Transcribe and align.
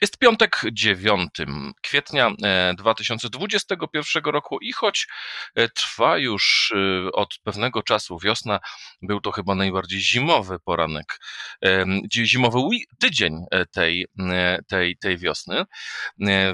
Jest 0.00 0.18
piątek 0.18 0.62
9 0.72 1.30
kwietnia 1.82 2.30
2021 2.78 4.22
e, 4.26 4.30
roku 4.30 4.58
i 4.60 4.72
choć 4.72 5.06
e, 5.54 5.68
trwa 5.68 6.18
już 6.18 6.74
e, 6.76 7.12
od 7.12 7.38
pewnego 7.42 7.82
czasu 7.82 8.18
wiosna, 8.18 8.60
był 9.02 9.20
to 9.20 9.32
chyba 9.32 9.54
najbardziej 9.54 10.00
zimowy 10.00 10.58
poranek, 10.58 11.18
zimowy 12.12 12.58
tydzień 12.98 13.44
tej, 13.72 14.06
tej, 14.68 14.96
tej 14.96 15.18
wiosny. 15.18 15.64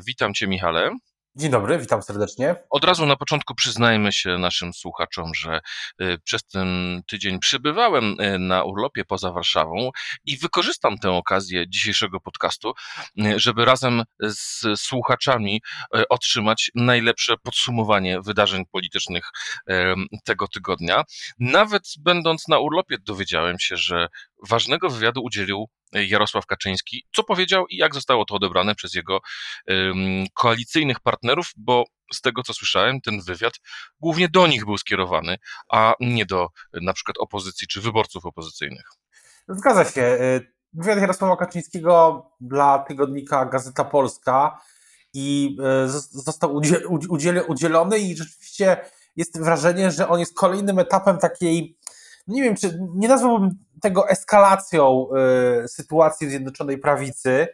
Witam 0.07 0.35
Cię 0.35 0.47
Michale. 0.47 0.91
Dzień 1.39 1.51
dobry, 1.51 1.79
witam 1.79 2.03
serdecznie. 2.03 2.55
Od 2.71 2.85
razu 2.85 3.07
na 3.07 3.17
początku 3.17 3.55
przyznajmy 3.55 4.13
się 4.13 4.39
naszym 4.39 4.73
słuchaczom, 4.73 5.35
że 5.35 5.61
y, 6.03 6.19
przez 6.25 6.45
ten 6.45 7.03
tydzień 7.07 7.39
przybywałem 7.39 8.21
y, 8.21 8.39
na 8.39 8.65
urlopie 8.65 9.05
poza 9.05 9.33
Warszawą 9.33 9.91
i 10.25 10.39
wykorzystam 10.39 10.99
tę 10.99 11.11
okazję 11.11 11.65
dzisiejszego 11.69 12.21
podcastu, 12.21 12.73
y, 13.19 13.39
żeby 13.41 13.65
razem 13.65 14.03
z 14.21 14.81
słuchaczami 14.81 15.63
otrzymać 16.09 16.71
najlepsze 16.75 17.37
podsumowanie 17.37 18.21
wydarzeń 18.21 18.65
politycznych 18.73 19.31
tego 20.25 20.49
tygodnia. 20.49 21.03
Nawet 21.39 21.83
będąc 21.99 22.49
na 22.49 22.59
urlopie, 22.59 22.97
dowiedziałem 22.99 23.59
się, 23.59 23.77
że 23.77 24.09
ważnego 24.49 24.91
wywiadu 24.91 25.23
udzielił 25.23 25.69
Jarosław 25.93 26.47
Kaczyński. 26.47 27.05
Co 27.17 27.25
powiedział 27.25 27.67
i 27.67 27.77
jak 27.77 27.95
zostało 27.95 28.25
to 28.25 28.35
odebrane 28.35 28.75
przez 28.75 28.95
jego 28.95 29.21
koalicyjnych 30.35 31.01
partnerów, 31.01 31.47
bo 31.57 31.85
z 32.15 32.21
tego 32.21 32.43
co 32.43 32.55
słyszałem, 32.55 33.01
ten 33.01 33.21
wywiad 33.21 33.53
głównie 34.01 34.29
do 34.29 34.47
nich 34.47 34.65
był 34.65 34.79
skierowany, 34.79 35.37
a 35.73 35.95
nie 36.01 36.27
do 36.27 36.49
na 36.73 36.93
przykład 36.93 37.17
opozycji 37.19 37.69
czy 37.69 37.81
wyborców 37.81 38.27
opozycyjnych. 38.27 38.87
Zgadza 39.49 39.85
się. 39.85 40.03
Y, 40.03 40.53
wywiad 40.73 40.99
Jarosława 40.99 41.37
Kaczyńskiego 41.37 42.27
dla 42.41 42.79
tygodnika 42.79 43.45
Gazeta 43.45 43.85
Polska 43.85 44.61
i 45.15 45.57
został 46.11 46.61
udzielony 47.49 47.99
i 47.99 48.17
rzeczywiście 48.17 48.77
jest 49.17 49.41
wrażenie, 49.41 49.91
że 49.91 50.09
on 50.09 50.21
jest 50.21 50.35
kolejnym 50.35 50.79
etapem 50.79 51.19
takiej 51.19 51.79
nie 52.27 52.43
wiem, 52.43 52.57
czy 52.57 52.79
nie 52.95 53.09
nazwałbym 53.09 53.51
tego 53.81 54.09
eskalacją 54.09 55.09
y, 55.65 55.69
sytuacji 55.69 56.27
w 56.27 56.31
Zjednoczonej 56.31 56.79
Prawicy. 56.79 57.49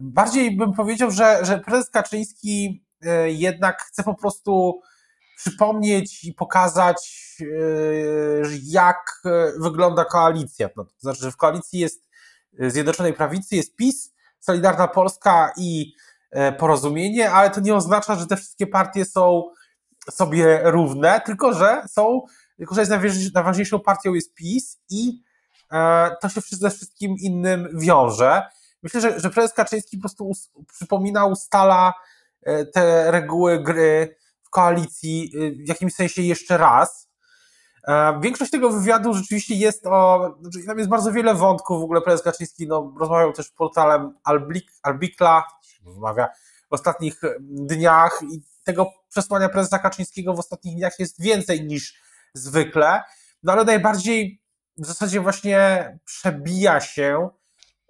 Bardziej 0.00 0.56
bym 0.56 0.72
powiedział, 0.72 1.10
że, 1.10 1.38
że 1.42 1.58
prezes 1.58 1.90
Kaczyński 1.90 2.84
y, 3.04 3.32
jednak 3.32 3.82
chce 3.82 4.02
po 4.02 4.14
prostu 4.14 4.80
przypomnieć 5.36 6.24
i 6.24 6.32
pokazać, 6.32 7.08
y, 7.40 8.60
jak 8.62 9.22
wygląda 9.58 10.04
koalicja. 10.04 10.68
No, 10.76 10.84
to 10.84 10.92
znaczy, 10.98 11.20
że 11.20 11.32
w 11.32 11.36
koalicji 11.36 11.80
jest 11.80 12.08
Zjednoczonej 12.58 13.12
Prawicy, 13.12 13.56
jest 13.56 13.76
PiS, 13.76 14.12
Solidarna 14.40 14.88
Polska 14.88 15.52
i 15.56 15.94
Porozumienie, 16.58 17.30
ale 17.30 17.50
to 17.50 17.60
nie 17.60 17.74
oznacza, 17.74 18.14
że 18.14 18.26
te 18.26 18.36
wszystkie 18.36 18.66
partie 18.66 19.04
są 19.04 19.50
sobie 20.10 20.60
równe, 20.64 21.20
tylko 21.26 21.52
że 21.52 21.82
są 21.88 22.20
tylko 22.56 22.74
że 22.74 22.80
jest 22.80 22.90
najważniejszą 23.34 23.80
partią 23.80 24.14
jest 24.14 24.34
PiS 24.34 24.80
i 24.90 25.22
e, 25.72 26.10
to 26.20 26.28
się 26.28 26.40
ze 26.50 26.70
wszystkim 26.70 27.16
innym 27.18 27.68
wiąże. 27.74 28.42
Myślę, 28.82 29.00
że, 29.00 29.20
że 29.20 29.30
prezes 29.30 29.52
Kaczyński 29.52 29.96
po 29.96 30.00
prostu 30.00 30.26
us, 30.28 30.50
przypomina, 30.72 31.26
ustala 31.26 31.92
e, 32.42 32.66
te 32.66 33.10
reguły 33.10 33.62
gry 33.62 34.16
w 34.42 34.50
koalicji 34.50 35.32
e, 35.34 35.64
w 35.64 35.68
jakimś 35.68 35.94
sensie 35.94 36.22
jeszcze 36.22 36.58
raz. 36.58 37.12
Większość 38.20 38.50
tego 38.50 38.70
wywiadu 38.70 39.14
rzeczywiście 39.14 39.54
jest 39.54 39.86
o. 39.86 40.34
Znaczy 40.40 40.66
tam 40.66 40.78
jest 40.78 40.90
bardzo 40.90 41.12
wiele 41.12 41.34
wątków. 41.34 41.80
W 41.80 41.84
ogóle 41.84 42.00
prezes 42.00 42.22
Kaczyński 42.22 42.66
no, 42.66 42.94
rozmawiał 43.00 43.32
też 43.32 43.50
portalem 43.50 44.14
Albikla, 44.82 45.44
rozmawia 45.86 46.28
w 46.70 46.74
ostatnich 46.74 47.20
dniach 47.40 48.20
i 48.32 48.42
tego 48.64 48.92
przesłania 49.08 49.48
prezesa 49.48 49.78
Kaczyńskiego 49.78 50.34
w 50.34 50.38
ostatnich 50.38 50.76
dniach 50.76 50.98
jest 50.98 51.22
więcej 51.22 51.64
niż 51.64 52.02
zwykle, 52.34 53.02
no 53.42 53.52
ale 53.52 53.64
najbardziej 53.64 54.42
w 54.76 54.86
zasadzie 54.86 55.20
właśnie 55.20 55.98
przebija 56.04 56.80
się 56.80 57.28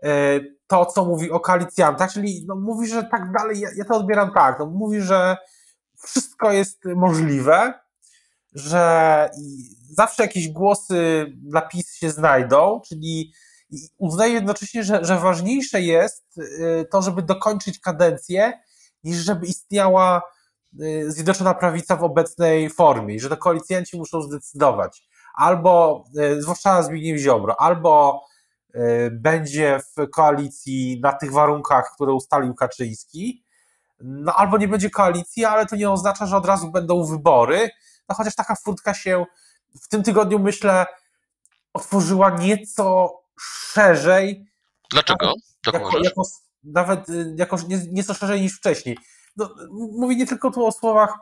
e, 0.02 0.40
to, 0.66 0.86
co 0.86 1.04
mówi 1.04 1.30
o 1.30 1.40
koalicjantach, 1.40 2.12
czyli 2.12 2.44
no, 2.48 2.56
mówi, 2.56 2.88
że 2.88 3.04
tak 3.04 3.32
dalej, 3.32 3.60
ja, 3.60 3.68
ja 3.76 3.84
to 3.84 3.94
odbieram 3.94 4.32
tak, 4.34 4.58
no, 4.58 4.66
mówi, 4.66 5.00
że 5.00 5.36
wszystko 6.02 6.52
jest 6.52 6.84
możliwe, 6.84 7.74
że 8.52 9.30
zawsze 9.90 10.22
jakieś 10.22 10.48
głosy 10.48 11.26
dla 11.36 11.60
PiS 11.60 11.94
się 11.94 12.10
znajdą, 12.10 12.80
czyli 12.88 13.32
uznaje 13.98 14.32
jednocześnie, 14.32 14.84
że, 14.84 15.04
że 15.04 15.18
ważniejsze 15.18 15.80
jest 15.80 16.24
e, 16.38 16.84
to, 16.84 17.02
żeby 17.02 17.22
dokończyć 17.22 17.80
kadencję, 17.80 18.52
niż 19.04 19.16
żeby 19.16 19.46
istniała 19.46 20.22
Y, 20.22 20.31
Zjednoczona 21.06 21.54
Prawica 21.54 21.96
w 21.96 22.04
obecnej 22.04 22.70
formie 22.70 23.20
że 23.20 23.28
to 23.28 23.36
koalicjanci 23.36 23.98
muszą 23.98 24.22
zdecydować. 24.22 25.08
Albo, 25.34 26.04
y, 26.18 26.42
zwłaszcza 26.42 26.82
Zbigniew 26.82 27.20
Ziobro, 27.20 27.60
albo 27.60 28.24
y, 28.74 29.10
będzie 29.12 29.78
w 29.96 30.10
koalicji 30.10 31.00
na 31.02 31.12
tych 31.12 31.32
warunkach, 31.32 31.92
które 31.94 32.12
ustalił 32.12 32.54
Kaczyński, 32.54 33.44
no 34.00 34.34
albo 34.34 34.58
nie 34.58 34.68
będzie 34.68 34.90
koalicji, 34.90 35.44
ale 35.44 35.66
to 35.66 35.76
nie 35.76 35.90
oznacza, 35.90 36.26
że 36.26 36.36
od 36.36 36.46
razu 36.46 36.70
będą 36.70 37.04
wybory, 37.04 37.70
no 38.08 38.14
chociaż 38.14 38.34
taka 38.34 38.54
furtka 38.64 38.94
się 38.94 39.24
w 39.82 39.88
tym 39.88 40.02
tygodniu, 40.02 40.38
myślę, 40.38 40.86
otworzyła 41.72 42.30
nieco 42.30 43.18
szerzej. 43.72 44.46
Dlaczego? 44.90 45.32
Jako, 45.66 45.98
jako, 46.02 46.22
nawet 46.64 47.06
jako, 47.36 47.56
nieco 47.92 48.14
szerzej 48.14 48.40
niż 48.40 48.56
wcześniej 48.56 48.98
no, 49.36 50.12
nie 50.12 50.26
tylko 50.26 50.50
tu 50.50 50.66
o 50.66 50.72
słowach 50.72 51.18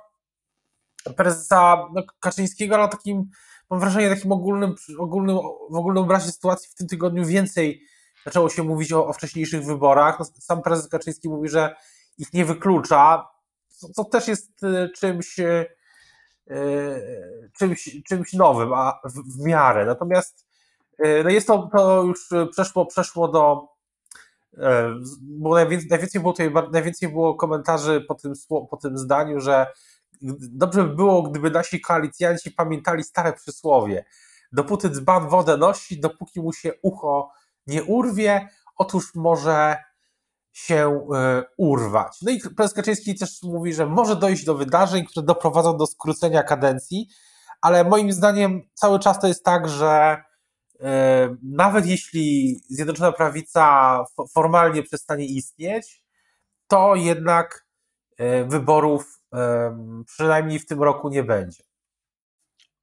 prezesa 1.17 1.89
no, 1.95 2.03
Kaczyńskiego, 2.21 2.75
ale 2.75 2.85
o 2.85 2.89
takim, 2.89 3.31
mam 3.71 3.81
wrażenie, 3.81 4.09
takim 4.09 4.33
ogólnym, 4.33 4.75
ogólnym, 4.99 5.37
w 5.71 5.77
ogólnym 5.77 6.03
obrazie 6.03 6.33
sytuacji 6.33 6.71
w 6.71 6.75
tym 6.75 6.87
tygodniu 6.87 7.25
więcej 7.25 7.83
zaczęło 8.25 8.49
się 8.49 8.63
mówić 8.63 8.93
o, 8.93 9.07
o 9.07 9.13
wcześniejszych 9.13 9.65
wyborach. 9.65 10.19
No, 10.19 10.25
sam 10.25 10.63
prezes 10.63 10.89
Kaczyński 10.89 11.29
mówi, 11.29 11.49
że 11.49 11.77
ich 12.19 12.33
nie 12.33 12.45
wyklucza, 12.45 13.29
co, 13.69 13.89
co 13.89 14.05
też 14.05 14.29
jest 14.29 14.65
e, 14.65 14.89
czymś, 14.89 15.39
e, 15.41 15.67
czymś, 17.59 18.03
czymś 18.09 18.33
nowym, 18.33 18.73
a 18.73 19.01
w, 19.05 19.39
w 19.39 19.45
miarę. 19.45 19.87
Natomiast 19.87 20.47
e, 20.99 21.23
no 21.25 21.31
jest 21.31 21.47
to, 21.47 21.71
to 21.73 22.03
już 22.03 22.29
przeszło, 22.51 22.87
przeszło 22.87 23.29
do 23.29 23.69
bo 25.23 25.55
najwięcej, 25.55 25.89
najwięcej, 25.91 26.21
było 26.21 26.33
tutaj, 26.33 26.53
najwięcej 26.73 27.09
było 27.09 27.35
komentarzy 27.35 28.01
po 28.01 28.15
tym, 28.15 28.33
po 28.71 28.77
tym 28.77 28.99
zdaniu, 28.99 29.41
że 29.41 29.67
dobrze 30.41 30.85
by 30.85 30.95
było, 30.95 31.23
gdyby 31.23 31.51
nasi 31.51 31.81
koalicjanci 31.81 32.51
pamiętali 32.51 33.05
stare 33.05 33.33
przysłowie. 33.33 34.05
Dopóty 34.53 34.91
dzban 34.91 35.29
wodę 35.29 35.57
nosi, 35.57 36.01
dopóki 36.01 36.41
mu 36.41 36.53
się 36.53 36.73
ucho 36.83 37.31
nie 37.67 37.85
urwie, 37.85 38.49
otóż 38.77 39.15
może 39.15 39.77
się 40.53 41.07
e, 41.15 41.43
urwać. 41.57 42.19
No 42.23 42.33
i 42.33 42.41
prezes 42.57 42.75
Kaczyński 42.75 43.19
też 43.19 43.43
mówi, 43.43 43.75
że 43.75 43.87
może 43.87 44.17
dojść 44.17 44.45
do 44.45 44.55
wydarzeń, 44.55 45.07
które 45.07 45.27
doprowadzą 45.27 45.77
do 45.77 45.87
skrócenia 45.87 46.43
kadencji, 46.43 47.09
ale 47.63 47.85
moim 47.85 48.13
zdaniem 48.13 48.63
cały 48.75 48.99
czas 48.99 49.21
to 49.21 49.27
jest 49.27 49.45
tak, 49.45 49.69
że 49.69 50.17
E, 50.17 50.30
nawet 51.43 51.87
jeśli 51.87 52.61
Zjednoczona 52.69 53.13
Prawica 53.13 53.99
formalnie 54.35 54.83
przestanie 54.83 55.25
istnieć, 55.25 56.03
to 56.69 56.95
jednak 56.95 57.67
e, 58.19 58.45
wyborów 58.45 59.21
e, 59.35 60.05
przynajmniej 60.07 60.59
w 60.59 60.67
tym 60.67 60.83
roku 60.83 61.09
nie 61.09 61.23
będzie. 61.23 61.63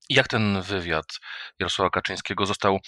Jak 0.10 0.28
ten 0.28 0.62
wywiad 0.62 1.06
Jarosława 1.60 1.90
Kaczyńskiego 1.90 2.46
został 2.46 2.80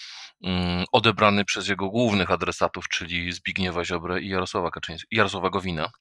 mm, 0.43 0.85
odebrany 0.91 1.45
przez 1.45 1.67
jego 1.67 1.89
głównych 1.89 2.31
adresatów, 2.31 2.87
czyli 2.89 3.31
Zbigniewa 3.31 3.85
Ziobrę 3.85 4.21
i 4.21 4.29
Jarosława, 4.29 4.71
Kaczyńskiego, 4.71 5.07
Jarosława 5.11 5.49
Gowina? 5.49 5.91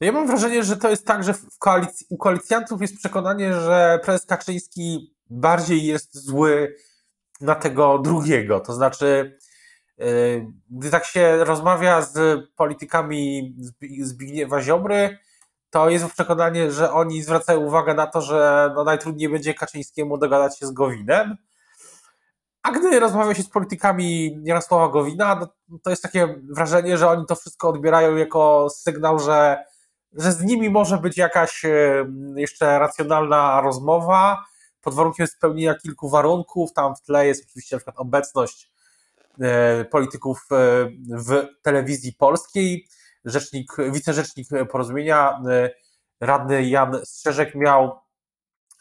Ja 0.00 0.12
mam 0.12 0.26
wrażenie, 0.26 0.64
że 0.64 0.76
to 0.76 0.90
jest 0.90 1.06
tak, 1.06 1.24
że 1.24 1.34
w 1.34 1.58
koalicji, 1.58 2.06
u 2.10 2.16
koalicjantów 2.16 2.80
jest 2.80 2.98
przekonanie, 2.98 3.52
że 3.52 4.00
prezes 4.04 4.26
Kaczyński 4.26 5.14
bardziej 5.30 5.84
jest 5.84 6.24
zły 6.24 6.76
na 7.40 7.54
tego 7.54 7.98
drugiego. 7.98 8.60
To 8.60 8.72
znaczy, 8.72 9.38
y, 10.00 10.46
gdy 10.70 10.90
tak 10.90 11.04
się 11.04 11.44
rozmawia 11.44 12.02
z 12.02 12.40
politykami 12.56 13.54
Zbigniewa 14.00 14.62
Ziobry, 14.62 15.18
to 15.70 15.88
jest 15.90 16.12
przekonanie, 16.12 16.70
że 16.70 16.92
oni 16.92 17.22
zwracają 17.22 17.60
uwagę 17.60 17.94
na 17.94 18.06
to, 18.06 18.20
że 18.20 18.72
no 18.74 18.84
najtrudniej 18.84 19.28
będzie 19.28 19.54
Kaczyńskiemu 19.54 20.18
dogadać 20.18 20.58
się 20.58 20.66
z 20.66 20.72
Gowinem. 20.72 21.36
A 22.62 22.72
gdy 22.72 23.00
rozmawia 23.00 23.34
się 23.34 23.42
z 23.42 23.50
politykami 23.50 24.38
Jarosława 24.44 24.88
Gowina, 24.88 25.48
to 25.82 25.90
jest 25.90 26.02
takie 26.02 26.40
wrażenie, 26.50 26.96
że 26.96 27.08
oni 27.08 27.26
to 27.26 27.34
wszystko 27.34 27.68
odbierają 27.68 28.16
jako 28.16 28.68
sygnał, 28.70 29.18
że 29.18 29.64
że 30.12 30.32
z 30.32 30.44
nimi 30.44 30.70
może 30.70 30.98
być 30.98 31.16
jakaś 31.16 31.64
e, 31.64 32.06
jeszcze 32.36 32.78
racjonalna 32.78 33.60
rozmowa, 33.60 34.44
pod 34.86 34.94
warunkiem 34.94 35.26
spełnienia 35.26 35.74
kilku 35.74 36.08
warunków. 36.08 36.72
Tam 36.72 36.96
w 36.96 37.02
tle 37.02 37.26
jest 37.26 37.44
oczywiście 37.44 37.76
na 37.76 37.78
przykład 37.78 37.98
obecność 37.98 38.72
e, 39.40 39.84
polityków 39.84 40.46
w 41.08 41.46
telewizji 41.62 42.12
polskiej. 42.12 42.88
Rzecznik, 43.24 43.72
wicerzecznik 43.92 44.48
porozumienia, 44.70 45.42
radny 46.20 46.68
Jan 46.68 47.00
Strzeżek 47.04 47.54
miał 47.54 48.00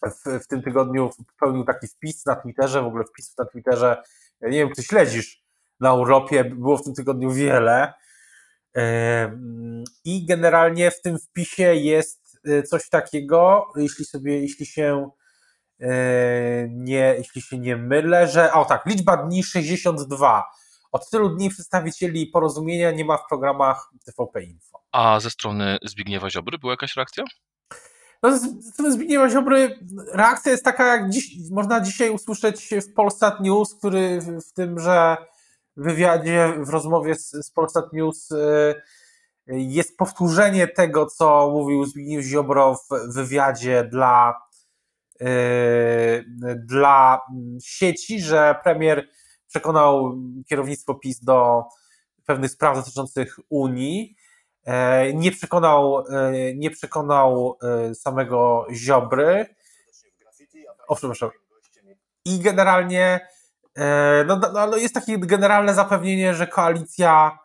w, 0.06 0.44
w 0.44 0.48
tym 0.48 0.62
tygodniu 0.62 1.10
pełnił 1.40 1.64
taki 1.64 1.88
wpis 1.88 2.26
na 2.26 2.36
Twitterze, 2.36 2.82
w 2.82 2.86
ogóle 2.86 3.04
wpisów 3.04 3.38
na 3.38 3.46
Twitterze, 3.46 4.04
nie 4.42 4.58
wiem, 4.58 4.70
czy 4.76 4.84
śledzisz 4.84 5.44
na 5.80 5.90
Europie, 5.90 6.44
było 6.44 6.78
w 6.78 6.84
tym 6.84 6.94
tygodniu 6.94 7.32
wiele. 7.32 7.94
I 10.06 10.26
generalnie 10.26 10.92
w 10.92 11.02
tym 11.02 11.20
wpisie 11.20 11.76
jest 11.76 12.40
e, 12.48 12.64
coś 12.64 12.90
takiego, 12.90 13.68
jeśli 13.76 14.06
sobie, 14.06 14.42
jeśli 14.42 14.66
się 14.66 15.10
e, 15.10 15.25
nie, 16.70 17.16
jeśli 17.18 17.42
się 17.42 17.58
nie 17.58 17.76
mylę, 17.78 18.28
że, 18.28 18.54
o 18.54 18.66
tak, 18.66 18.86
liczba 18.86 19.18
dni 19.18 19.44
62. 19.44 20.44
Od 20.92 21.10
tylu 21.10 21.30
dni 21.30 21.50
przedstawicieli 21.50 22.28
porozumienia 22.28 22.92
nie 22.92 23.06
ma 23.06 23.18
w 23.18 23.28
programach 23.30 23.90
TVP 24.06 24.44
Info. 24.44 24.82
A 24.92 25.20
ze 25.20 25.30
strony 25.30 25.78
Zbigniewa 25.84 26.30
Ziobry 26.30 26.58
była 26.58 26.74
jakaś 26.74 26.96
reakcja? 26.96 27.24
No, 28.24 28.38
ze 28.38 28.72
strony 28.72 28.92
Zbigniewa 28.92 29.30
Ziobry 29.30 29.80
reakcja 30.14 30.52
jest 30.52 30.66
taka, 30.66 30.88
jak 30.88 31.10
dziś, 31.10 31.52
można 31.52 31.82
dzisiaj 31.82 32.10
usłyszeć 32.10 32.70
w 32.90 32.94
Polsat 32.94 33.40
News, 33.40 33.76
który 33.76 34.22
w, 34.22 34.50
w 34.50 34.54
tymże 34.54 35.18
wywiadzie, 35.78 36.54
w 36.60 36.70
rozmowie 36.70 37.16
z, 37.16 37.32
z 37.32 37.52
Polsat 37.52 37.94
News 37.94 38.32
y, 38.32 38.76
jest 39.48 39.98
powtórzenie 39.98 40.68
tego, 40.68 41.06
co 41.06 41.50
mówił 41.52 41.86
Zbigniew 41.86 42.26
Ziobro 42.26 42.76
w 42.76 43.14
wywiadzie 43.14 43.84
dla, 43.84 44.42
dla 46.56 47.22
sieci, 47.64 48.22
że 48.22 48.56
premier 48.64 49.10
przekonał 49.48 50.18
kierownictwo 50.50 50.96
PiS 50.96 51.20
do 51.20 51.64
pewnych 52.26 52.52
spraw 52.52 52.78
dotyczących 52.78 53.40
Unii. 53.50 54.16
E, 54.66 55.14
nie 55.14 55.32
przekonał, 55.32 56.00
e, 56.00 56.32
nie 56.56 56.72
przekonał 56.72 57.58
samego 57.94 58.68
Ziobry. 58.74 59.56
O, 60.88 60.96
przepraszam. 60.96 61.30
I 62.26 62.40
generalnie 62.40 63.28
no, 64.26 64.36
no, 64.36 64.68
no 64.68 64.78
jest 64.78 64.94
takie 64.94 65.18
generalne 65.18 65.74
zapewnienie, 65.74 66.34
że 66.34 66.48
koalicja 66.48 67.40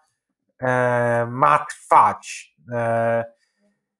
ma 1.29 1.67
trwać. 1.71 2.55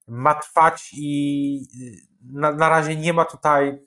Ma 0.09 0.35
trwać 0.35 0.91
i 0.93 1.61
na, 2.21 2.53
na 2.53 2.69
razie 2.69 2.97
nie 2.97 3.13
ma 3.13 3.25
tutaj 3.25 3.85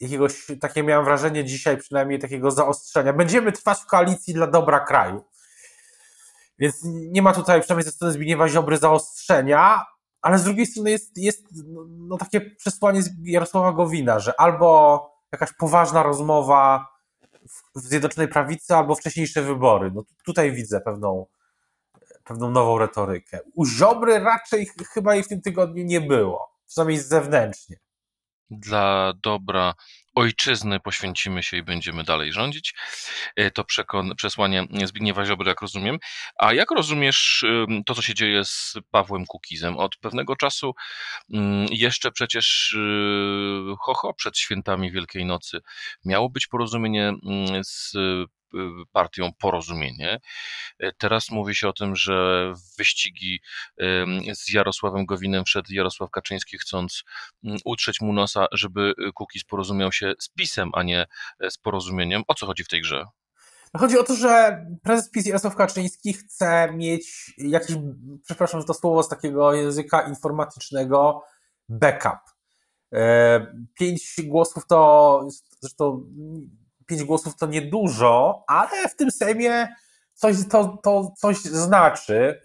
jakiegoś, 0.00 0.46
takie 0.60 0.82
miałem 0.82 1.04
wrażenie 1.04 1.44
dzisiaj 1.44 1.76
przynajmniej 1.76 2.18
takiego 2.18 2.50
zaostrzenia. 2.50 3.12
Będziemy 3.12 3.52
trwać 3.52 3.78
w 3.78 3.86
koalicji 3.86 4.34
dla 4.34 4.46
dobra 4.46 4.80
kraju. 4.80 5.24
Więc 6.58 6.80
nie 6.84 7.22
ma 7.22 7.32
tutaj, 7.32 7.60
przynajmniej 7.60 7.84
ze 7.84 7.92
strony 7.92 8.12
Zbigniewa 8.12 8.48
Ziobry, 8.48 8.78
zaostrzenia, 8.78 9.84
ale 10.22 10.38
z 10.38 10.44
drugiej 10.44 10.66
strony 10.66 10.90
jest, 10.90 11.18
jest 11.18 11.46
no, 11.88 12.16
takie 12.16 12.40
przesłanie 12.40 13.02
Jarosława 13.22 13.72
Gowina, 13.72 14.20
że 14.20 14.40
albo 14.40 15.00
jakaś 15.32 15.52
poważna 15.52 16.02
rozmowa 16.02 16.88
w, 17.48 17.80
w 17.80 17.82
Zjednoczonej 17.82 18.28
Prawicy, 18.28 18.74
albo 18.74 18.94
wcześniejsze 18.94 19.42
wybory. 19.42 19.90
No 19.94 20.02
tutaj 20.24 20.52
widzę 20.52 20.80
pewną, 20.80 21.26
pewną 22.24 22.50
nową 22.50 22.78
retorykę. 22.78 23.40
U 23.54 23.66
Ziobry 23.66 24.18
raczej 24.18 24.70
chyba 24.92 25.14
jej 25.14 25.24
w 25.24 25.28
tym 25.28 25.40
tygodniu 25.40 25.84
nie 25.84 26.00
było, 26.00 26.55
przynajmniej 26.66 26.98
zewnętrznie 26.98 27.76
dla 28.50 29.12
dobra 29.22 29.74
ojczyzny 30.14 30.80
poświęcimy 30.80 31.42
się 31.42 31.56
i 31.56 31.62
będziemy 31.62 32.04
dalej 32.04 32.32
rządzić. 32.32 32.74
E, 33.36 33.50
to 33.50 33.64
przesłanie 34.16 34.66
Zbigniewa 34.84 35.26
Ziobry, 35.26 35.48
jak 35.48 35.60
rozumiem. 35.60 35.98
A 36.38 36.52
jak 36.52 36.70
rozumiesz 36.70 37.44
to, 37.86 37.94
co 37.94 38.02
się 38.02 38.14
dzieje 38.14 38.44
z 38.44 38.74
Pawłem 38.90 39.26
Kukizem? 39.26 39.76
Od 39.76 39.96
pewnego 39.96 40.36
czasu 40.36 40.74
mm, 41.32 41.66
jeszcze 41.70 42.12
przecież 42.12 42.72
y, 42.72 43.74
ho, 43.80 43.94
ho 43.94 44.14
przed 44.14 44.38
świętami 44.38 44.92
Wielkiej 44.92 45.24
Nocy 45.24 45.60
miało 46.04 46.30
być 46.30 46.46
porozumienie 46.46 47.08
mm, 47.08 47.64
z 47.64 47.92
partią 48.92 49.30
Porozumienie. 49.38 50.20
E, 50.78 50.92
teraz 50.92 51.30
mówi 51.30 51.54
się 51.54 51.68
o 51.68 51.72
tym, 51.72 51.96
że 51.96 52.52
w 52.54 52.76
wyścigi 52.76 53.40
z 54.34 54.52
Jarosławem 54.52 55.06
Gowinem 55.06 55.44
wszedł 55.44 55.72
Jarosław 55.72 56.10
Kaczyński, 56.10 56.58
chcąc 56.58 57.04
mm, 57.44 57.58
utrzeć 57.64 58.00
mu 58.00 58.12
nosa, 58.12 58.46
żeby 58.52 58.94
Kukiz 59.14 59.44
porozumiał 59.44 59.92
się 59.92 60.12
z 60.18 60.28
PiSem, 60.28 60.70
a 60.74 60.82
nie 60.82 61.06
e, 61.40 61.50
z 61.50 61.58
Porozumieniem. 61.58 62.22
O 62.28 62.34
co 62.34 62.46
chodzi 62.46 62.64
w 62.64 62.68
tej 62.68 62.80
grze? 62.80 63.04
No 63.74 63.80
chodzi 63.80 63.98
o 63.98 64.02
to, 64.02 64.14
że 64.14 64.64
prezes 64.82 65.10
PiS 65.10 65.26
Jarosław 65.26 65.56
Kaczyński 65.56 66.12
chce 66.12 66.72
mieć 66.72 67.34
jakiś, 67.38 67.76
przepraszam 68.24 68.60
za 68.60 68.66
to 68.66 68.74
słowo 68.74 69.02
z 69.02 69.08
takiego 69.08 69.54
języka 69.54 70.08
informatycznego, 70.08 71.22
backup. 71.68 72.20
E, 72.92 73.46
pięć 73.74 74.16
głosów 74.24 74.66
to 74.66 75.20
zresztą 75.60 76.04
pięć 76.86 77.04
głosów 77.04 77.36
to 77.36 77.46
niedużo, 77.46 78.44
ale 78.46 78.88
w 78.88 78.96
tym 78.96 79.10
Sejmie 79.10 79.68
coś, 80.14 80.36
to, 80.50 80.78
to 80.82 81.12
coś 81.16 81.36
znaczy. 81.36 82.40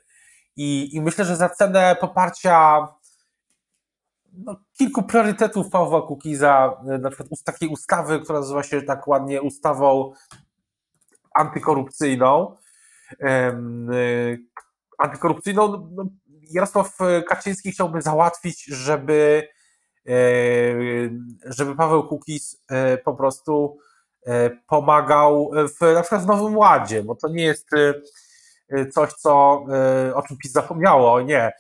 I, 0.56 0.96
I 0.96 1.02
myślę, 1.02 1.26
że 1.26 1.36
za 1.36 1.50
cenę 1.50 1.96
poparcia 2.02 2.88
no, 4.34 4.56
kilku 4.78 5.04
priorytetów 5.04 5.70
Pawła 5.70 6.02
Kukiza, 6.02 6.82
na 6.84 7.10
przykład 7.10 7.44
takiej 7.44 7.70
ustawy, 7.70 8.20
która 8.20 8.40
nazywa 8.40 8.64
się 8.64 8.82
tak 8.82 9.08
ładnie 9.08 9.42
ustawą 9.42 10.14
antykorupcyjną, 11.36 12.58
yy, 13.20 14.46
antykorupcyjną, 14.98 15.68
no, 15.68 15.90
no, 15.92 16.06
Jarosław 16.52 16.98
Kaczyński 17.28 17.72
chciałby 17.72 18.02
załatwić, 18.02 18.66
żeby, 18.66 19.48
yy, 20.06 21.20
żeby 21.46 21.76
Paweł 21.76 22.08
Kukiz 22.08 22.64
po 23.06 23.14
prostu 23.14 23.78
E, 23.78 23.91
pomagał 24.68 25.52
w, 25.54 25.94
na 25.94 26.02
przykład 26.02 26.24
w 26.24 26.28
Nowym 26.28 26.58
Ładzie, 26.58 27.04
bo 27.04 27.16
to 27.16 27.28
nie 27.28 27.44
jest 27.44 27.74
e, 27.74 27.94
e, 28.70 28.86
coś, 28.88 29.14
co, 29.14 29.66
o 30.14 30.22
czym 30.28 30.38
PiS 30.38 30.52
zapomniało, 30.52 31.22
nie. 31.22 31.52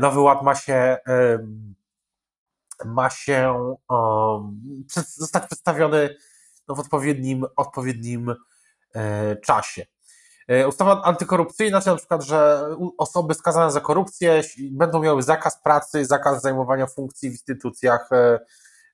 Nowy 0.00 0.20
Ład 0.20 0.42
ma 0.42 0.54
się 0.54 0.98
ma 2.84 3.10
się 3.10 3.54
zostać 5.16 5.46
przedstawiony 5.46 6.16
no, 6.68 6.74
w 6.74 6.80
odpowiednim, 6.80 7.46
odpowiednim 7.56 8.34
czasie. 9.42 9.86
Ustawa 10.68 11.02
antykorupcyjna, 11.02 11.80
czyli 11.80 11.92
na 11.92 11.98
przykład, 11.98 12.22
że 12.22 12.66
osoby 12.98 13.34
skazane 13.34 13.72
za 13.72 13.80
korupcję 13.80 14.42
będą 14.70 15.02
miały 15.02 15.22
zakaz 15.22 15.62
pracy, 15.62 16.04
zakaz 16.04 16.42
zajmowania 16.42 16.86
funkcji 16.86 17.28
w 17.30 17.32
instytucjach 17.32 18.10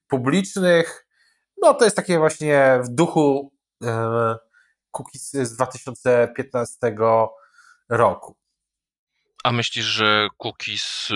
publicznych, 0.09 1.07
no 1.62 1.75
to 1.75 1.85
jest 1.85 1.97
takie 1.97 2.19
właśnie 2.19 2.81
w 2.85 2.88
duchu 2.88 3.52
e, 3.85 4.37
cookies 4.90 5.31
z 5.33 5.57
2015 5.57 6.76
roku. 7.88 8.37
A 9.45 9.52
myślisz, 9.52 9.85
że 9.85 10.29
cookies 10.38 11.09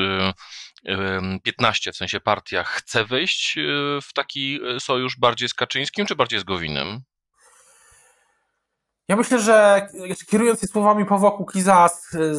15, 1.42 1.92
w 1.92 1.96
sensie 1.96 2.20
partia, 2.20 2.64
chce 2.64 3.04
wejść 3.04 3.58
e, 3.58 3.60
w 4.02 4.12
taki 4.14 4.60
sojusz 4.78 5.16
bardziej 5.18 5.48
z 5.48 5.54
Kaczyńskim, 5.54 6.06
czy 6.06 6.14
bardziej 6.14 6.40
z 6.40 6.44
Gowinem? 6.44 7.00
Ja 9.08 9.16
myślę, 9.16 9.40
że 9.40 9.88
kierując 10.30 10.60
się 10.60 10.66
słowami 10.66 11.04
Pawła 11.04 11.30
Kukiza 11.30 11.90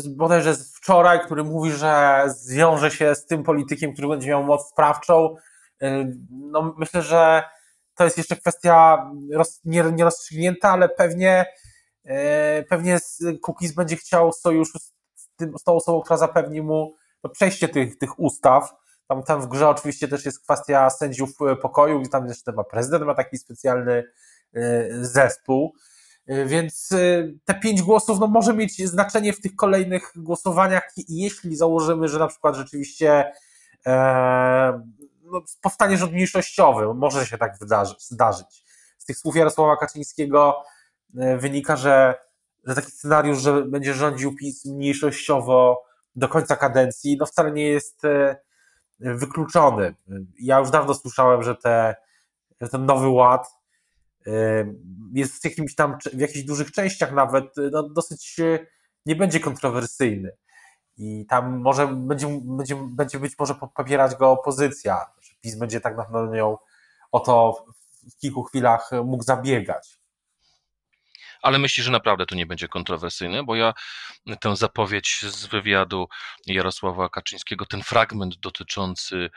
bodajże 0.10 0.56
z 0.56 0.76
wczoraj, 0.76 1.20
który 1.20 1.44
mówi, 1.44 1.72
że 1.72 2.24
zwiąże 2.28 2.92
się 2.92 3.16
z 3.16 3.26
tym 3.26 3.44
politykiem, 3.44 3.94
który 3.94 4.08
będzie 4.08 4.30
miał 4.30 4.44
moc 4.44 4.70
sprawczą, 4.70 5.36
e, 5.82 6.12
no 6.30 6.76
myślę, 6.78 7.02
że 7.02 7.44
to 7.96 8.04
jest 8.04 8.18
jeszcze 8.18 8.36
kwestia 8.36 9.06
roz, 9.34 9.62
nie, 9.66 9.84
nierozstrzygnięta, 9.84 10.70
ale 10.70 10.90
pewnie, 10.90 11.46
e, 12.06 12.64
pewnie 12.64 13.00
Kukiz 13.42 13.74
będzie 13.74 13.96
chciał 13.96 14.32
sojuszu 14.32 14.80
z, 14.80 14.94
tym, 15.36 15.58
z 15.58 15.64
tą 15.64 15.76
osobą, 15.76 16.02
która 16.02 16.18
zapewni 16.18 16.62
mu 16.62 16.96
no, 17.24 17.30
przejście 17.30 17.70
tych, 17.70 17.98
tych 17.98 18.20
ustaw. 18.20 18.74
Tam, 19.08 19.24
tam 19.24 19.42
w 19.42 19.48
grze 19.48 19.70
oczywiście 19.70 20.08
też 20.08 20.26
jest 20.26 20.44
kwestia 20.44 20.90
sędziów 20.90 21.30
pokoju, 21.62 22.00
gdzie 22.00 22.10
tam 22.10 22.28
jeszcze 22.28 22.52
ma 22.52 22.64
prezydent, 22.64 23.06
ma 23.06 23.16
taki 23.16 23.38
specjalny 23.38 24.04
e, 24.54 24.88
zespół. 25.02 25.74
E, 26.28 26.46
więc 26.46 26.90
te 27.46 27.54
pięć 27.54 27.82
głosów 27.82 28.20
no, 28.20 28.28
może 28.28 28.54
mieć 28.54 28.88
znaczenie 28.88 29.34
w 29.34 29.42
tych 29.42 29.56
kolejnych 29.56 30.12
głosowaniach, 30.16 30.92
jeśli 31.08 31.56
założymy, 31.56 32.08
że 32.08 32.20
na 32.20 32.28
przykład 32.28 32.56
rzeczywiście 32.56 33.32
no, 35.26 35.42
powstanie 35.62 35.98
rząd 35.98 36.14
mniejszościowy, 36.14 36.94
może 36.94 37.26
się 37.26 37.38
tak 37.38 37.58
wydarzy, 37.60 37.96
zdarzyć. 38.00 38.66
Z 38.98 39.06
tych 39.06 39.18
słów 39.18 39.36
Jarosława 39.36 39.78
Kaczyńskiego 39.78 40.64
e, 41.18 41.38
wynika, 41.38 41.76
że, 41.76 42.16
że 42.64 42.76
taki 42.76 42.92
scenariusz, 42.92 43.42
że 43.42 43.62
będzie 43.62 43.94
rządził 43.94 44.36
PiS 44.36 44.66
mniejszościowo 44.66 45.84
do 46.16 46.28
końca 46.28 46.56
kadencji, 46.56 47.18
no 47.20 47.26
wcale 47.26 47.52
nie 47.52 47.68
jest 47.68 48.02
wykluczony. 49.00 49.96
Ja 50.40 50.60
już 50.60 50.70
dawno 50.70 50.94
słyszałem, 50.94 51.44
że, 51.44 51.56
te, 51.56 51.96
że 52.62 52.70
ten 52.70 52.86
nowy 52.86 53.08
ład 53.08 53.48
jest 55.14 55.42
w 55.42 55.46
jakimś 55.46 55.76
tam, 55.76 55.98
w 56.14 56.20
jakichś 56.20 56.46
dużych 56.46 56.72
częściach 56.72 57.14
nawet 57.14 57.46
no, 57.72 57.90
dosyć 57.90 58.38
nie 59.06 59.16
będzie 59.16 59.40
kontrowersyjny. 59.40 60.38
I 60.98 61.26
tam 61.30 61.62
może 61.62 61.88
będzie, 61.88 62.42
będzie, 62.42 62.76
będzie 62.76 63.20
być 63.20 63.40
może 63.40 63.56
popierać 63.76 64.16
go 64.16 64.32
opozycja. 64.32 65.06
PiS 65.42 65.56
będzie 65.56 65.82
tak 65.82 65.98
naprawdę 65.98 66.38
nią 66.38 66.58
o 67.12 67.20
to 67.20 67.66
w 68.16 68.18
kilku 68.18 68.44
chwilach 68.44 68.90
mógł 69.04 69.24
zabiegać. 69.24 70.00
Ale 71.42 71.60
myślę, 71.60 71.84
że 71.84 71.92
naprawdę 71.92 72.26
to 72.26 72.36
nie 72.36 72.46
będzie 72.46 72.68
kontrowersyjne, 72.68 73.44
bo 73.44 73.56
ja 73.56 73.74
tę 74.40 74.56
zapowiedź 74.56 75.26
z 75.30 75.46
wywiadu 75.46 76.08
Jarosława 76.46 77.10
Kaczyńskiego, 77.10 77.66
ten 77.66 77.84
fragment 77.84 78.36
dotyczący 78.40 79.30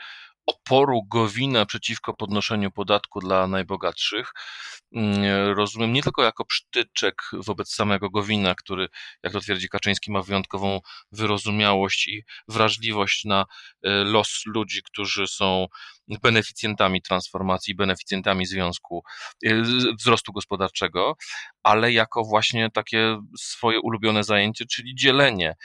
oporu 0.49 1.03
Gowina 1.03 1.65
przeciwko 1.65 2.13
podnoszeniu 2.13 2.71
podatku 2.71 3.19
dla 3.19 3.47
najbogatszych 3.47 4.31
mm, 4.95 5.53
rozumiem 5.57 5.93
nie 5.93 6.03
tylko 6.03 6.23
jako 6.23 6.45
przytyczek 6.45 7.15
wobec 7.33 7.73
samego 7.73 8.09
Gowina, 8.09 8.55
który, 8.55 8.87
jak 9.23 9.33
to 9.33 9.39
twierdzi 9.39 9.69
Kaczyński, 9.69 10.11
ma 10.11 10.21
wyjątkową 10.21 10.79
wyrozumiałość 11.11 12.07
i 12.07 12.23
wrażliwość 12.47 13.25
na 13.25 13.45
e, 13.83 13.89
los 14.03 14.41
ludzi, 14.45 14.81
którzy 14.83 15.27
są 15.27 15.67
beneficjentami 16.21 17.01
transformacji, 17.01 17.75
beneficjentami 17.75 18.45
związku, 18.45 19.03
e, 19.45 19.61
wzrostu 19.99 20.33
gospodarczego, 20.33 21.15
ale 21.63 21.91
jako 21.91 22.23
właśnie 22.23 22.69
takie 22.71 23.17
swoje 23.37 23.79
ulubione 23.79 24.23
zajęcie, 24.23 24.65
czyli 24.65 24.95
dzielenie. 24.95 25.55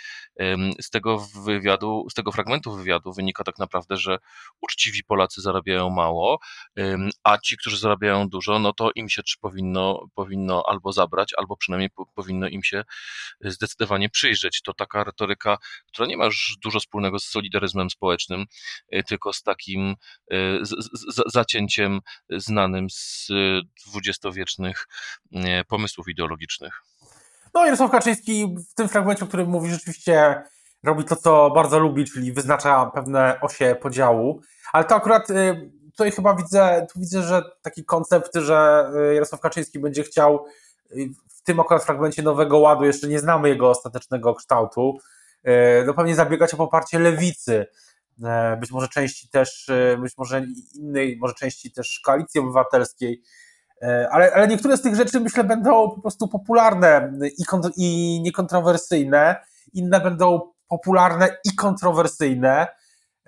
Z 0.80 0.90
tego 0.90 1.18
wywiadu, 1.44 2.06
z 2.10 2.14
tego 2.14 2.32
fragmentu 2.32 2.72
wywiadu 2.72 3.12
wynika 3.12 3.44
tak 3.44 3.58
naprawdę, 3.58 3.96
że 3.96 4.18
uczciwi 4.60 5.04
Polacy 5.04 5.40
zarabiają 5.40 5.90
mało, 5.90 6.38
a 7.24 7.38
ci, 7.38 7.56
którzy 7.56 7.78
zarabiają 7.78 8.28
dużo, 8.28 8.58
no 8.58 8.72
to 8.72 8.90
im 8.94 9.08
się 9.08 9.22
powinno, 9.40 10.06
powinno 10.14 10.62
albo 10.66 10.92
zabrać, 10.92 11.32
albo 11.36 11.56
przynajmniej 11.56 11.90
powinno 12.14 12.48
im 12.48 12.62
się 12.62 12.84
zdecydowanie 13.40 14.08
przyjrzeć. 14.10 14.62
To 14.62 14.74
taka 14.74 15.04
retoryka, 15.04 15.58
która 15.86 16.08
nie 16.08 16.16
ma 16.16 16.24
już 16.24 16.56
dużo 16.62 16.80
wspólnego 16.80 17.18
z 17.18 17.24
solidaryzmem 17.24 17.90
społecznym, 17.90 18.46
y, 18.94 19.02
tylko 19.02 19.32
z 19.32 19.42
takim 19.42 19.90
y, 19.90 20.33
z, 20.62 20.70
z, 21.14 21.32
zacięciem 21.32 22.00
znanym 22.30 22.90
z 22.90 23.28
dwudziestowiecznych 23.86 24.88
y, 25.32 25.38
pomysłów 25.68 26.08
ideologicznych. 26.08 26.82
No, 27.54 27.64
Jarosław 27.64 27.90
Kaczyński 27.90 28.54
w 28.70 28.74
tym 28.74 28.88
fragmencie, 28.88 29.24
o 29.24 29.28
którym 29.28 29.48
mówi, 29.48 29.70
rzeczywiście 29.70 30.42
robi 30.82 31.04
to, 31.04 31.16
co 31.16 31.50
bardzo 31.50 31.78
lubi, 31.78 32.04
czyli 32.04 32.32
wyznacza 32.32 32.90
pewne 32.94 33.40
osie 33.40 33.76
podziału. 33.80 34.40
Ale 34.72 34.84
to 34.84 34.94
akurat 34.94 35.28
tutaj 35.90 36.12
chyba 36.12 36.34
widzę, 36.34 36.86
tu 36.92 37.00
widzę, 37.00 37.22
że 37.22 37.42
taki 37.62 37.84
koncept, 37.84 38.34
że 38.34 38.90
Jarosław 39.14 39.40
Kaczyński 39.40 39.78
będzie 39.78 40.02
chciał 40.02 40.46
w 41.28 41.42
tym 41.42 41.60
akurat 41.60 41.84
fragmencie 41.84 42.22
Nowego 42.22 42.58
Ładu, 42.58 42.84
jeszcze 42.84 43.08
nie 43.08 43.18
znamy 43.18 43.48
jego 43.48 43.70
ostatecznego 43.70 44.34
kształtu, 44.34 44.98
no 45.86 45.94
pewnie 45.94 46.14
zabiegać 46.14 46.54
o 46.54 46.56
poparcie 46.56 46.98
lewicy, 46.98 47.66
być 48.60 48.70
może 48.70 48.88
części 48.88 49.28
też, 49.28 49.70
być 50.00 50.18
może 50.18 50.44
innej, 50.74 51.18
może 51.20 51.34
części 51.34 51.72
też 51.72 52.00
koalicji 52.04 52.40
obywatelskiej, 52.40 53.22
ale, 54.10 54.32
ale 54.34 54.48
niektóre 54.48 54.76
z 54.76 54.82
tych 54.82 54.94
rzeczy 54.94 55.20
myślę 55.20 55.44
będą 55.44 55.90
po 55.90 56.00
prostu 56.00 56.28
popularne 56.28 57.12
i, 57.38 57.44
i 57.76 58.20
niekontrowersyjne, 58.22 59.36
inne 59.72 60.00
będą 60.00 60.54
popularne 60.68 61.28
i 61.44 61.56
kontrowersyjne, 61.56 62.66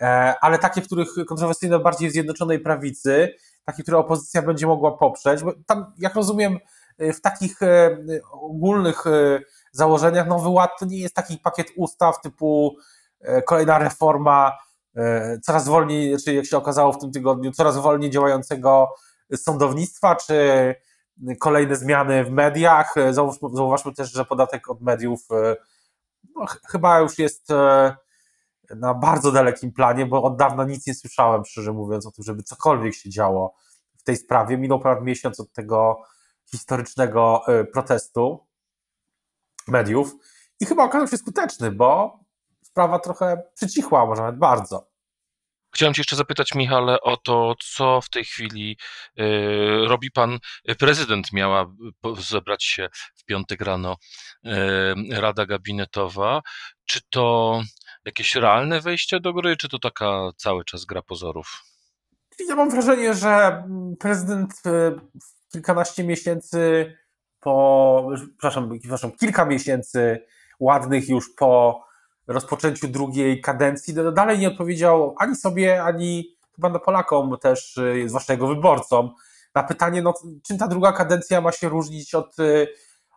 e, 0.01 0.35
ale 0.41 0.59
takie, 0.59 0.83
których 0.83 1.09
kontrowersyjne 1.29 1.79
bardziej 1.79 2.11
w 2.11 2.13
Zjednoczonej 2.13 2.61
Prawicy, 2.61 3.35
takie, 3.65 3.83
które 3.83 3.99
opozycja 3.99 4.43
będzie 4.43 4.67
mogła 4.67 4.97
poprzeć, 4.97 5.43
bo 5.43 5.53
tam, 5.67 5.93
jak 5.99 6.15
rozumiem, 6.15 6.59
e, 6.99 7.13
w 7.13 7.21
takich 7.21 7.63
e, 7.63 7.99
ogólnych 8.33 9.05
założeniach 9.73 10.29
Nowy 10.29 10.49
Ład 10.49 10.71
to 10.81 10.87
nie 10.87 10.99
jest 10.99 11.15
taki 11.15 11.39
pakiet 11.39 11.67
ustaw 11.77 12.21
typu 12.21 12.77
kolejna 13.47 13.79
reforma 13.79 14.59
coraz 15.43 15.69
wolniej, 15.69 16.17
czy 16.25 16.35
jak 16.35 16.47
się 16.47 16.57
okazało 16.57 16.93
w 16.93 16.99
tym 16.99 17.13
tygodniu, 17.13 17.53
coraz 17.53 17.77
wolniej 17.77 18.11
działającego 18.11 18.89
sądownictwa, 19.37 20.17
czy 20.17 20.75
kolejne 21.41 21.77
zmiany 21.77 22.25
w 22.25 22.31
mediach. 22.31 22.95
Zauważmy 23.53 23.95
też, 23.95 24.13
że 24.13 24.25
podatek 24.25 24.71
od 24.71 24.83
mediów 24.83 25.21
no, 26.37 26.47
chyba 26.69 27.01
już 27.01 27.19
jest 27.19 27.51
e, 27.51 27.97
na 28.77 28.95
bardzo 28.95 29.33
dalekim 29.33 29.73
planie, 29.73 30.07
bo 30.07 30.23
od 30.23 30.37
dawna 30.37 30.65
nic 30.65 30.87
nie 30.87 30.95
słyszałem, 30.95 31.45
szczerze 31.45 31.73
mówiąc, 31.73 32.07
o 32.07 32.11
tym, 32.11 32.25
żeby 32.25 32.43
cokolwiek 32.43 32.95
się 32.95 33.11
działo 33.11 33.55
w 33.99 34.03
tej 34.03 34.17
sprawie. 34.17 34.59
Minął 34.59 34.81
ponad 34.81 35.03
miesiąc 35.03 35.41
od 35.41 35.53
tego 35.53 36.03
historycznego 36.47 37.43
e, 37.49 37.65
protestu 37.65 38.47
mediów 39.69 40.15
i 40.61 40.67
chyba 40.67 40.85
okazał 40.85 41.09
się 41.09 41.17
skuteczny, 41.19 41.71
bo 41.71 42.19
sprawa 42.77 42.99
trochę 42.99 43.43
przycichła, 43.55 44.07
może 44.07 44.23
nawet 44.23 44.39
bardzo. 44.39 44.91
Chciałem 45.75 45.95
Cię 45.95 46.01
jeszcze 46.01 46.17
zapytać, 46.17 46.55
Michale, 46.55 47.01
o 47.01 47.17
to, 47.17 47.55
co 47.75 48.01
w 48.01 48.11
tej 48.11 48.25
chwili 48.25 48.77
y, 49.19 49.23
robi 49.87 50.11
Pan 50.11 50.39
Prezydent. 50.79 51.33
Miała 51.33 51.67
zebrać 52.19 52.65
się 52.65 52.89
w 53.15 53.25
piątek 53.25 53.61
rano 53.61 53.97
y, 54.47 55.21
Rada 55.21 55.47
Gabinetowa. 55.47 56.43
Czy 56.85 57.01
to 57.11 57.61
jakieś 58.05 58.35
realne 58.35 58.81
wejście 58.81 59.21
do 59.21 59.33
gry, 59.33 59.57
czy 59.57 59.69
to 59.69 59.79
taka 59.79 60.31
cały 60.37 60.65
czas 60.65 60.85
gra 60.85 61.03
pozorów? 61.03 61.63
Ja 62.49 62.57
mam 62.57 62.71
wrażenie, 62.71 63.15
że 63.15 63.65
prezydent 63.99 64.53
y, 64.67 65.21
kilkanaście 65.53 66.05
miesięcy 66.05 66.93
po, 67.41 68.09
przepraszam, 68.17 68.79
przepraszam 68.79 69.13
kilka 69.13 69.45
miesięcy 69.45 70.27
ładnych 70.61 71.09
już 71.09 71.35
po 71.37 71.86
rozpoczęciu 72.27 72.89
drugiej 72.89 73.41
kadencji, 73.41 73.95
no, 73.95 74.13
dalej 74.13 74.39
nie 74.39 74.49
odpowiedział 74.49 75.15
ani 75.19 75.37
sobie, 75.37 75.83
ani 75.83 76.37
chyba 76.55 76.69
na 76.69 76.79
Polakom 76.79 77.37
też, 77.41 77.77
y, 77.77 78.09
zwłaszcza 78.09 78.33
jego 78.33 78.47
wyborcom, 78.47 79.11
na 79.55 79.63
pytanie, 79.63 80.03
no, 80.03 80.15
czym 80.47 80.59
ta 80.59 80.69
druga 80.69 80.93
kadencja 80.93 81.41
ma 81.41 81.53
się 81.53 81.69
różnić 81.69 82.15
od, 82.15 82.39
y, 82.39 82.69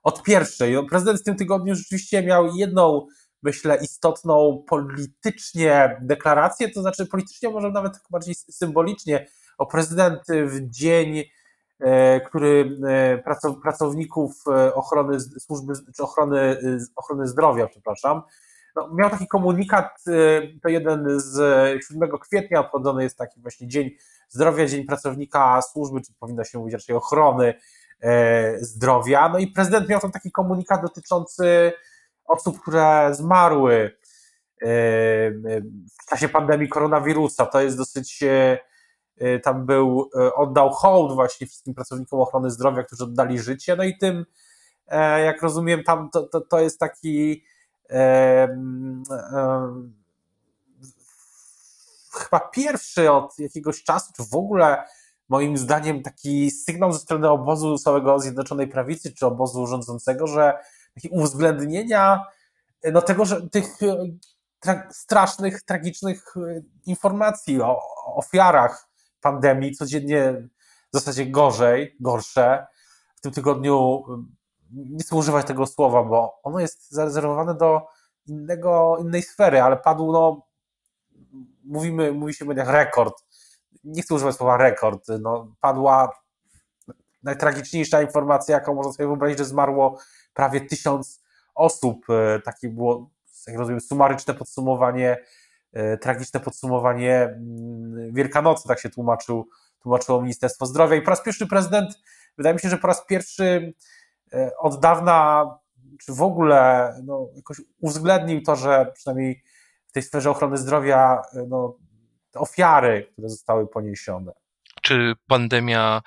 od 0.04 0.24
pierwszej. 0.24 0.74
No, 0.74 0.84
prezydent 0.84 1.20
w 1.20 1.24
tym 1.24 1.36
tygodniu 1.36 1.75
rzeczywiście 1.75 2.24
miał 2.24 2.56
jedną, 2.56 3.08
myślę, 3.44 3.78
istotną 3.82 4.63
politycznie 4.68 6.00
deklarację, 6.01 6.70
to 6.70 6.82
znaczy 6.82 7.06
politycznie, 7.06 7.50
może 7.50 7.72
nawet 7.72 7.94
bardziej 8.10 8.36
symbolicznie, 8.36 9.28
o 9.58 9.66
prezydent 9.66 10.22
w 10.46 10.70
dzień, 10.70 11.18
y, 11.18 11.25
który 12.25 12.80
pracowników 13.63 14.44
ochrony 14.74 15.20
służby, 15.20 15.74
czy 15.96 16.04
ochrony, 16.04 16.58
ochrony 16.96 17.28
zdrowia, 17.28 17.68
przepraszam, 17.68 18.22
no, 18.80 18.96
miał 18.96 19.10
taki 19.10 19.28
komunikat, 19.28 20.00
y, 20.08 20.60
to 20.64 20.70
jeden 20.70 21.06
z 21.20 21.38
7 21.88 22.10
kwietnia 22.22 22.60
obchodzony 22.60 23.04
jest 23.04 23.18
taki 23.18 23.42
właśnie 23.42 23.68
Dzień 23.68 23.92
Zdrowia, 24.30 24.66
Dzień 24.66 24.86
Pracownika 24.86 25.62
Służby, 25.62 26.02
czy 26.02 26.14
powinno 26.20 26.44
się 26.44 26.60
mówić 26.60 26.74
raczej 26.74 26.96
ochrony 26.96 27.54
e, 28.02 28.60
zdrowia. 28.60 29.30
No 29.30 29.40
i 29.40 29.48
prezydent 29.48 29.90
miał 29.90 30.00
tam 30.00 30.12
taki 30.12 30.32
komunikat 30.32 30.82
dotyczący 30.82 31.72
osób, 32.26 32.62
które 32.62 33.10
zmarły 33.12 33.74
e, 33.76 34.68
w 36.02 36.06
czasie 36.10 36.30
pandemii 36.30 36.70
koronawirusa. 36.70 37.46
To 37.46 37.62
jest 37.62 37.78
dosyć, 37.78 38.24
e, 38.24 38.60
tam 39.40 39.66
był, 39.66 40.10
oddał 40.36 40.70
hołd 40.70 41.14
właśnie 41.14 41.48
wszystkim 41.48 41.74
pracownikom 41.74 42.20
ochrony 42.20 42.52
zdrowia, 42.52 42.84
którzy 42.84 43.04
oddali 43.04 43.40
życie. 43.40 43.76
No 43.76 43.84
i 43.84 43.98
tym, 43.98 44.26
jak 45.26 45.42
rozumiem, 45.42 45.84
tam 45.84 46.10
to, 46.10 46.24
to, 46.24 46.42
to 46.42 46.60
jest 46.60 46.80
taki 46.80 47.44
chyba 52.13 52.39
pierwszy 52.39 53.12
od 53.12 53.39
jakiegoś 53.39 53.84
czasu, 53.84 54.13
czy 54.17 54.24
w 54.24 54.36
ogóle 54.36 54.84
moim 55.29 55.58
zdaniem 55.58 56.03
taki 56.03 56.51
sygnał 56.51 56.93
ze 56.93 57.00
strony 57.00 57.29
obozu 57.29 57.77
całego 57.77 58.19
Zjednoczonej 58.19 58.67
Prawicy, 58.67 59.13
czy 59.13 59.25
obozu 59.25 59.67
rządzącego, 59.67 60.27
że 60.27 60.53
takie 60.96 61.10
uwzględnienia 61.10 62.25
no 62.91 63.01
tego, 63.01 63.25
że 63.25 63.50
tych 63.50 63.65
tra 64.60 64.88
strasznych, 64.91 65.62
tragicznych 65.62 66.34
e, 66.38 66.62
informacji 66.86 67.62
o, 67.62 67.79
o 68.05 68.15
ofiarach 68.15 68.88
pandemii 69.22 69.75
codziennie 69.75 70.34
w 70.93 70.98
zasadzie 70.98 71.25
gorzej, 71.25 71.96
gorsze. 72.00 72.67
W 73.15 73.22
tym 73.22 73.31
tygodniu 73.31 74.03
nie 74.72 75.04
chcę 75.04 75.16
używać 75.16 75.48
tego 75.48 75.66
słowa, 75.66 76.04
bo 76.04 76.40
ono 76.44 76.60
jest 76.60 76.92
zarezerwowane 76.92 77.56
do 77.56 77.88
innego, 78.28 78.98
innej 79.02 79.22
sfery, 79.22 79.62
ale 79.62 79.78
padł, 79.78 80.12
no, 80.12 80.48
mówimy, 81.64 82.12
mówi 82.12 82.34
się 82.34 82.46
w 82.46 82.48
mediach 82.48 82.70
rekord. 82.70 83.24
Nie 83.84 84.02
chcę 84.02 84.16
używać 84.16 84.36
słowa 84.36 84.58
rekord. 84.58 85.08
No, 85.22 85.56
padła 85.62 86.12
najtragiczniejsza 87.24 88.02
informacja, 88.02 88.56
jaką 88.56 88.76
można 88.76 88.94
sobie 88.94 89.08
wyobrazić, 89.08 89.38
że 89.38 89.46
zmarło 89.46 90.00
prawie 90.34 90.62
tysiąc 90.62 91.24
osób. 91.56 92.06
E, 92.10 92.40
takie 92.40 92.70
było 92.70 93.10
jak 93.48 93.58
rozumiem, 93.58 93.82
sumaryczne 93.82 94.34
podsumowanie, 94.34 95.18
tragiczne 96.02 96.40
podsumowanie 96.40 97.22
mm, 97.24 98.14
Wielkanocy, 98.14 98.68
tak 98.68 98.80
się 98.80 98.90
tłumaczył, 98.90 99.50
tłumaczyło 99.80 100.22
Ministerstwo 100.22 100.66
Zdrowia. 100.66 100.96
I 100.96 101.02
po 101.02 101.10
raz 101.10 101.24
pierwszy 101.24 101.48
prezydent, 101.48 102.00
wydaje 102.38 102.54
mi 102.54 102.60
się, 102.60 102.70
że 102.70 102.78
po 102.78 102.88
raz 102.88 103.06
pierwszy 103.06 103.74
od 104.58 104.80
dawna, 104.80 105.46
czy 106.06 106.14
w 106.14 106.22
ogóle 106.22 106.94
no, 107.04 107.28
jakoś 107.36 107.62
uwzględnił 107.82 108.42
to, 108.42 108.56
że 108.56 108.92
przynajmniej 108.96 109.44
w 109.88 109.92
tej 109.92 110.04
sferze 110.04 110.30
ochrony 110.30 110.58
zdrowia 110.58 111.22
no, 111.48 111.78
ofiary, 112.36 113.10
które 113.12 113.30
zostały 113.30 113.68
poniesione. 113.68 114.32
Czy 114.82 115.14
pandemia 115.28 116.02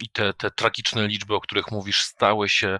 i 0.00 0.10
te, 0.12 0.32
te 0.34 0.50
tragiczne 0.50 1.06
liczby, 1.06 1.34
o 1.34 1.40
których 1.40 1.70
mówisz, 1.70 2.02
stały 2.02 2.48
się 2.48 2.78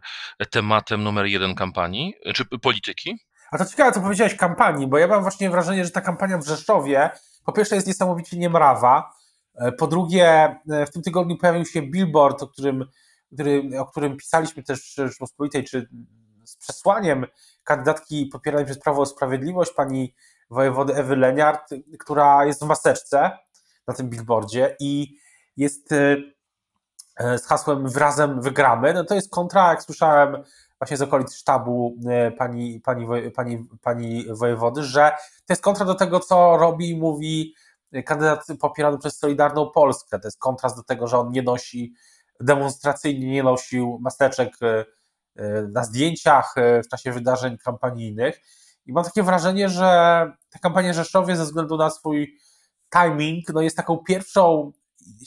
tematem 0.51 1.03
numer 1.03 1.27
jeden 1.27 1.55
kampanii, 1.55 2.15
czy 2.35 2.45
polityki? 2.45 3.19
A 3.51 3.59
to 3.59 3.65
ciekawe, 3.65 3.93
co 3.93 4.01
powiedziałeś 4.01 4.35
kampanii, 4.35 4.87
bo 4.87 4.99
ja 4.99 5.07
mam 5.07 5.23
właśnie 5.23 5.51
wrażenie, 5.51 5.85
że 5.85 5.91
ta 5.91 6.01
kampania 6.01 6.39
w 6.39 6.47
Rzeszowie 6.47 7.11
po 7.47 7.53
pierwsze 7.53 7.75
jest 7.75 7.87
niesamowicie 7.87 8.39
niemrawa, 8.39 9.13
e, 9.55 9.73
po 9.73 9.87
drugie 9.87 10.57
e, 10.71 10.87
w 10.87 10.91
tym 10.91 11.03
tygodniu 11.03 11.37
pojawił 11.39 11.65
się 11.65 11.83
billboard, 11.83 12.43
o 12.43 12.47
którym, 12.47 12.85
który, 13.35 13.71
o 13.79 13.87
którym 13.87 14.17
pisaliśmy 14.17 14.63
też 14.63 14.81
w 14.81 14.95
Rzeczpospolitej, 14.95 15.65
czy 15.65 15.89
z 16.45 16.57
przesłaniem 16.57 17.27
kandydatki 17.65 18.27
popieranej 18.27 18.65
przez 18.65 18.79
Prawo 18.79 19.03
o 19.03 19.07
Sprawiedliwość, 19.07 19.73
pani 19.73 20.15
wojewody 20.51 20.95
Ewy 20.95 21.17
Leniart, 21.17 21.71
która 21.99 22.45
jest 22.45 22.65
w 22.65 22.67
maseczce 22.67 23.39
na 23.89 23.95
tym 23.95 24.11
billboardzie 24.11 24.77
i 24.81 25.19
jest 25.57 25.93
e, 25.93 26.17
e, 27.17 27.39
z 27.39 27.47
hasłem 27.47 27.89
wrazem 27.89 28.43
wygramy. 28.43 28.95
No 28.95 29.05
to 29.05 29.15
jest 29.15 29.31
kontra, 29.31 29.71
jak 29.71 29.83
słyszałem 29.83 30.45
właśnie 30.81 30.97
z 30.97 31.03
okolic 31.03 31.35
sztabu 31.35 31.97
e, 32.09 32.31
pani, 32.31 32.81
pani, 32.81 33.07
pani, 33.31 33.69
pani 33.83 34.25
wojewody, 34.31 34.83
że 34.83 35.13
to 35.47 35.53
jest 35.53 35.63
kontra 35.63 35.87
do 35.87 35.95
tego, 35.95 36.21
co 36.21 36.57
robi 36.57 36.91
i 36.91 36.97
mówi 36.97 37.55
kandydat 38.05 38.47
popierany 38.61 38.99
przez 38.99 39.19
Solidarną 39.19 39.71
Polskę. 39.71 40.19
To 40.19 40.29
jest 40.29 40.39
kontrast 40.39 40.77
do 40.77 40.83
tego, 40.83 41.07
że 41.07 41.19
on 41.19 41.31
nie 41.31 41.43
nosi 41.43 41.95
demonstracyjnie 42.41 43.27
nie 43.27 43.43
nosił 43.43 43.99
maseczek 44.01 44.57
na 45.73 45.85
zdjęciach 45.85 46.55
w 46.85 46.89
czasie 46.89 47.13
wydarzeń 47.13 47.59
kampanijnych. 47.59 48.41
I 48.87 48.93
mam 48.93 49.05
takie 49.05 49.23
wrażenie, 49.23 49.69
że 49.69 49.87
ta 50.51 50.59
kampania 50.59 50.93
Rzeszowie 50.93 51.37
ze 51.37 51.45
względu 51.45 51.77
na 51.77 51.91
swój 51.91 52.37
timing 52.95 53.49
no 53.55 53.61
jest 53.61 53.77
taką 53.77 53.99
pierwszą, 53.99 54.73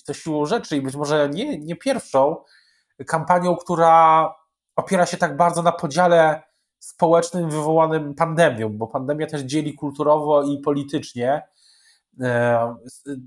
to 0.05 0.13
siłą 0.13 0.45
rzeczy 0.45 0.77
i 0.77 0.81
być 0.81 0.95
może 0.95 1.29
nie, 1.29 1.59
nie 1.59 1.75
pierwszą 1.75 2.35
kampanią, 3.07 3.55
która 3.55 4.33
opiera 4.75 5.05
się 5.05 5.17
tak 5.17 5.37
bardzo 5.37 5.61
na 5.61 5.71
podziale 5.71 6.41
społecznym 6.79 7.49
wywołanym 7.49 8.15
pandemią, 8.15 8.69
bo 8.77 8.87
pandemia 8.87 9.27
też 9.27 9.41
dzieli 9.41 9.73
kulturowo 9.73 10.43
i 10.43 10.59
politycznie. 10.59 11.41
E, 12.21 12.75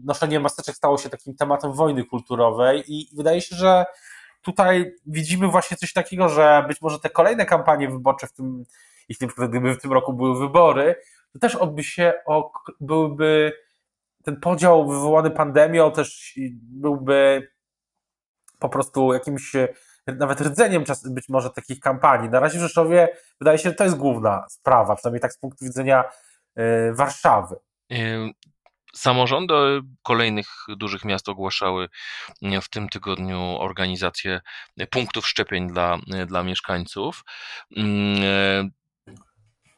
noszenie 0.05 0.41
maseczek 0.41 0.77
stało 0.77 0.99
się 0.99 1.09
takim 1.09 1.35
tematem 1.35 1.73
wojny 1.73 2.05
kulturowej 2.05 2.85
i 2.87 3.09
wydaje 3.17 3.41
się, 3.41 3.57
że 3.57 3.85
tutaj 4.43 4.95
widzimy 5.07 5.49
właśnie 5.49 5.77
coś 5.77 5.93
takiego, 5.93 6.29
że 6.29 6.65
być 6.69 6.83
może 6.83 6.99
te 6.99 7.11
kolejne 7.11 7.47
kampanie 7.47 7.89
wyborcze 7.89 8.27
w 8.27 8.33
tym 8.33 8.65
jeśli 9.09 9.29
na 9.39 9.49
gdyby 9.49 9.75
w 9.75 9.81
tym 9.83 9.93
roku 9.93 10.13
były 10.13 10.39
wybory, 10.39 10.95
to 11.33 11.39
też 11.39 11.55
odby 11.55 11.85
się, 11.85 12.13
byłby 12.81 13.53
ten 14.25 14.41
podział 14.41 14.89
wywołany 14.89 15.31
pandemią 15.31 15.93
też 15.93 16.39
byłby 16.53 17.49
po 18.59 18.69
prostu 18.69 19.13
jakimś 19.13 19.53
nawet 20.07 20.41
rdzeniem 20.41 20.85
czas, 20.85 21.09
być 21.09 21.29
może 21.29 21.51
takich 21.51 21.81
kampanii. 21.81 22.31
Na 22.31 22.41
razie 22.41 22.59
w 22.59 22.63
Rzeszowie 22.63 23.09
wydaje 23.41 23.59
się, 23.59 23.69
że 23.69 23.75
to 23.75 23.85
jest 23.85 23.97
główna 23.97 24.47
sprawa, 24.49 24.97
przynajmniej 24.97 25.21
tak 25.21 25.33
z 25.33 25.39
punktu 25.39 25.65
widzenia 25.65 26.05
y, 26.59 26.95
Warszawy. 26.95 27.57
Samorządy 28.97 29.55
kolejnych 30.03 30.47
dużych 30.69 31.05
miast 31.05 31.29
ogłaszały 31.29 31.89
w 32.63 32.69
tym 32.69 32.89
tygodniu 32.89 33.57
organizację 33.61 34.41
punktów 34.91 35.29
szczepień 35.29 35.69
dla, 35.69 35.99
dla 36.27 36.43
mieszkańców. 36.43 37.25
Mm, 37.77 38.71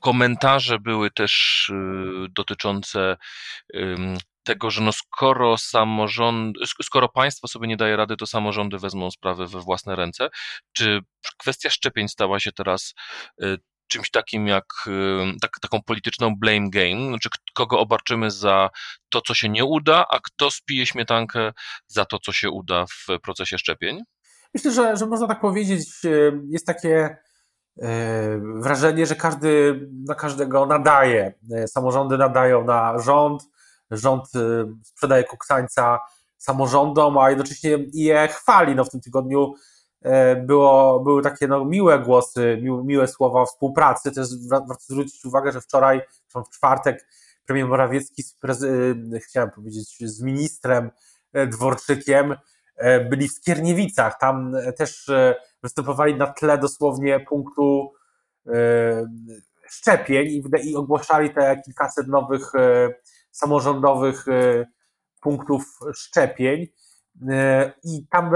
komentarze 0.01 0.79
były 0.79 1.11
też 1.11 1.67
y, 1.69 2.27
dotyczące 2.31 3.17
tego, 4.45 4.71
że 4.71 4.83
no 4.83 4.93
skoro 4.93 5.59
samorząd, 5.59 6.57
skoro 6.83 7.09
państwo 7.09 7.49
sobie 7.49 7.69
nie 7.69 7.77
daje 7.77 7.97
rady, 7.97 8.17
to 8.17 8.27
samorządy 8.27 8.79
wezmą 8.79 9.11
sprawy 9.11 9.47
we 9.47 9.61
własne 9.61 9.97
ręce. 9.97 10.29
Czy 10.73 11.01
kwestia 11.39 11.71
szczepień 11.71 12.09
stała 12.09 12.41
się 12.41 12.53
teraz 12.53 12.95
y, 13.43 13.59
czymś 13.89 14.11
takim 14.11 14.47
jak 14.47 14.65
tak, 15.43 15.51
taką 15.63 15.83
polityczną 15.83 16.37
blame 16.37 16.71
game, 16.71 17.09
znaczy 17.09 17.29
kogo 17.55 17.79
obarczymy 17.79 18.31
za 18.31 18.71
to, 19.09 19.21
co 19.21 19.35
się 19.35 19.49
nie 19.49 19.65
uda, 19.65 20.07
a 20.11 20.19
kto 20.19 20.51
spije 20.51 20.87
śmietankę 20.87 21.53
za 21.87 22.05
to, 22.05 22.19
co 22.19 22.33
się 22.33 22.51
uda 22.51 22.87
w 22.87 23.21
procesie 23.23 23.59
szczepień? 23.59 24.01
Myślę, 24.55 24.73
że, 24.73 24.97
że 24.97 25.07
można 25.07 25.27
tak 25.27 25.41
powiedzieć, 25.41 25.89
y, 26.05 26.33
jest 26.49 26.67
takie 26.67 27.17
E, 27.83 28.41
wrażenie, 28.61 29.07
że 29.07 29.15
każdy 29.15 29.81
na 30.09 30.15
każdego 30.15 30.67
nadaje. 30.67 31.35
E, 31.53 31.69
samorządy 31.69 32.19
nadają 32.19 32.65
na 32.65 32.99
rząd, 32.99 33.43
rząd 33.91 34.25
sprzedaje 34.83 35.25
kuksańca 35.25 35.99
samorządom, 36.39 37.19
a 37.19 37.31
jednocześnie 37.31 37.79
je 37.93 38.29
chwali. 38.29 38.75
No 38.75 38.85
w 38.85 38.91
tym 38.91 39.01
tygodniu 39.01 39.55
było, 40.47 41.01
były 41.01 41.23
takie 41.23 41.49
no, 41.49 41.65
miłe 41.65 41.99
głosy, 41.99 42.59
miłe, 42.63 42.85
miłe 42.85 43.09
słowa 43.09 43.45
współpracy. 43.45 44.13
Też 44.13 44.29
warto 44.49 44.75
zwrócić 44.81 45.25
uwagę, 45.25 45.53
że 45.53 45.61
wczoraj, 45.61 46.01
w 46.29 46.49
czwartek, 46.51 47.07
premier 47.47 47.69
Morawiecki 47.69 48.23
z 48.23 48.39
prezy- 48.41 49.21
chciałem 49.21 49.51
powiedzieć, 49.51 49.99
z 50.01 50.23
ministrem 50.23 50.91
Dworczykiem 51.47 52.37
byli 53.11 53.29
w 53.29 53.33
Skierniewicach. 53.33 54.19
Tam 54.19 54.57
też 54.77 55.11
występowali 55.63 56.15
na 56.15 56.27
tle 56.27 56.59
dosłownie 56.59 57.21
punktu 57.21 57.93
e, 58.47 59.07
szczepień 59.71 60.43
i, 60.63 60.77
ogłaszali 60.77 61.31
te 61.31 61.63
kilkaset 61.65 62.09
nowych 62.09 62.55
e, 62.55 62.95
samorządowych 63.31 64.29
e, 64.29 64.67
punktów 65.21 65.79
szczepień. 65.95 66.67
I 67.85 68.07
tam 68.11 68.31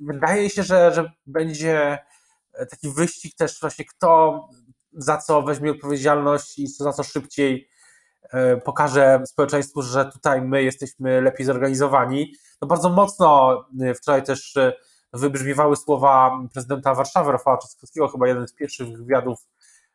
wydaje 0.00 0.50
się, 0.50 0.62
że, 0.62 0.94
że 0.94 1.12
będzie 1.26 1.98
taki 2.70 2.90
wyścig 2.90 3.34
też 3.36 3.60
właśnie 3.60 3.84
kto 3.84 4.40
za 4.92 5.16
co 5.16 5.42
weźmie 5.42 5.70
odpowiedzialność 5.70 6.58
i 6.58 6.66
za 6.66 6.92
co 6.92 7.02
szybciej 7.02 7.68
pokaże 8.64 9.22
społeczeństwu, 9.26 9.82
że 9.82 10.04
tutaj 10.04 10.42
my 10.42 10.62
jesteśmy 10.62 11.20
lepiej 11.20 11.46
zorganizowani. 11.46 12.32
No 12.62 12.68
bardzo 12.68 12.88
mocno 12.88 13.60
wczoraj 13.96 14.22
też 14.22 14.54
wybrzmiewały 15.12 15.76
słowa 15.76 16.40
prezydenta 16.52 16.94
Warszawy, 16.94 17.32
Rafała 17.32 17.56
Trzaskowskiego, 17.56 18.08
chyba 18.08 18.28
jeden 18.28 18.48
z 18.48 18.54
pierwszych 18.54 18.88
wywiadów 18.88 19.38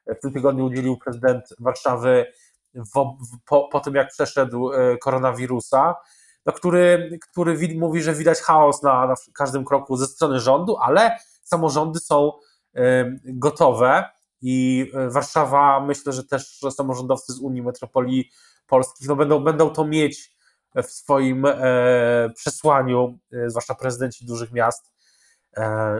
w 0.07 0.19
tym 0.21 0.33
tygodniu 0.33 0.65
udzielił 0.65 0.97
prezydent 0.97 1.43
Warszawy 1.59 2.25
po, 3.45 3.67
po 3.71 3.79
tym, 3.79 3.95
jak 3.95 4.09
przeszedł 4.09 4.71
e, 4.71 4.97
koronawirusa, 4.97 5.95
no, 6.45 6.53
który, 6.53 7.19
który 7.31 7.77
mówi, 7.77 8.01
że 8.01 8.13
widać 8.13 8.39
chaos 8.39 8.83
na, 8.83 9.07
na 9.07 9.15
każdym 9.33 9.65
kroku 9.65 9.97
ze 9.97 10.07
strony 10.07 10.39
rządu, 10.39 10.77
ale 10.77 11.17
samorządy 11.43 11.99
są 11.99 12.31
gotowe 13.23 14.09
i 14.41 14.87
e, 14.93 15.09
Warszawa, 15.09 15.79
myślę, 15.79 16.13
że 16.13 16.23
też 16.23 16.59
samorządowcy 16.75 17.33
z 17.33 17.39
Unii 17.39 17.61
Metropolii 17.61 18.31
Polskich 18.67 19.07
no, 19.07 19.15
będą, 19.15 19.39
będą 19.39 19.69
to 19.69 19.85
mieć 19.85 20.35
w 20.75 20.85
swoim 20.85 21.45
e, 21.45 21.53
przesłaniu, 22.35 23.19
e, 23.33 23.49
zwłaszcza 23.49 23.75
prezydenci 23.75 24.25
dużych 24.25 24.51
miast, 24.51 24.91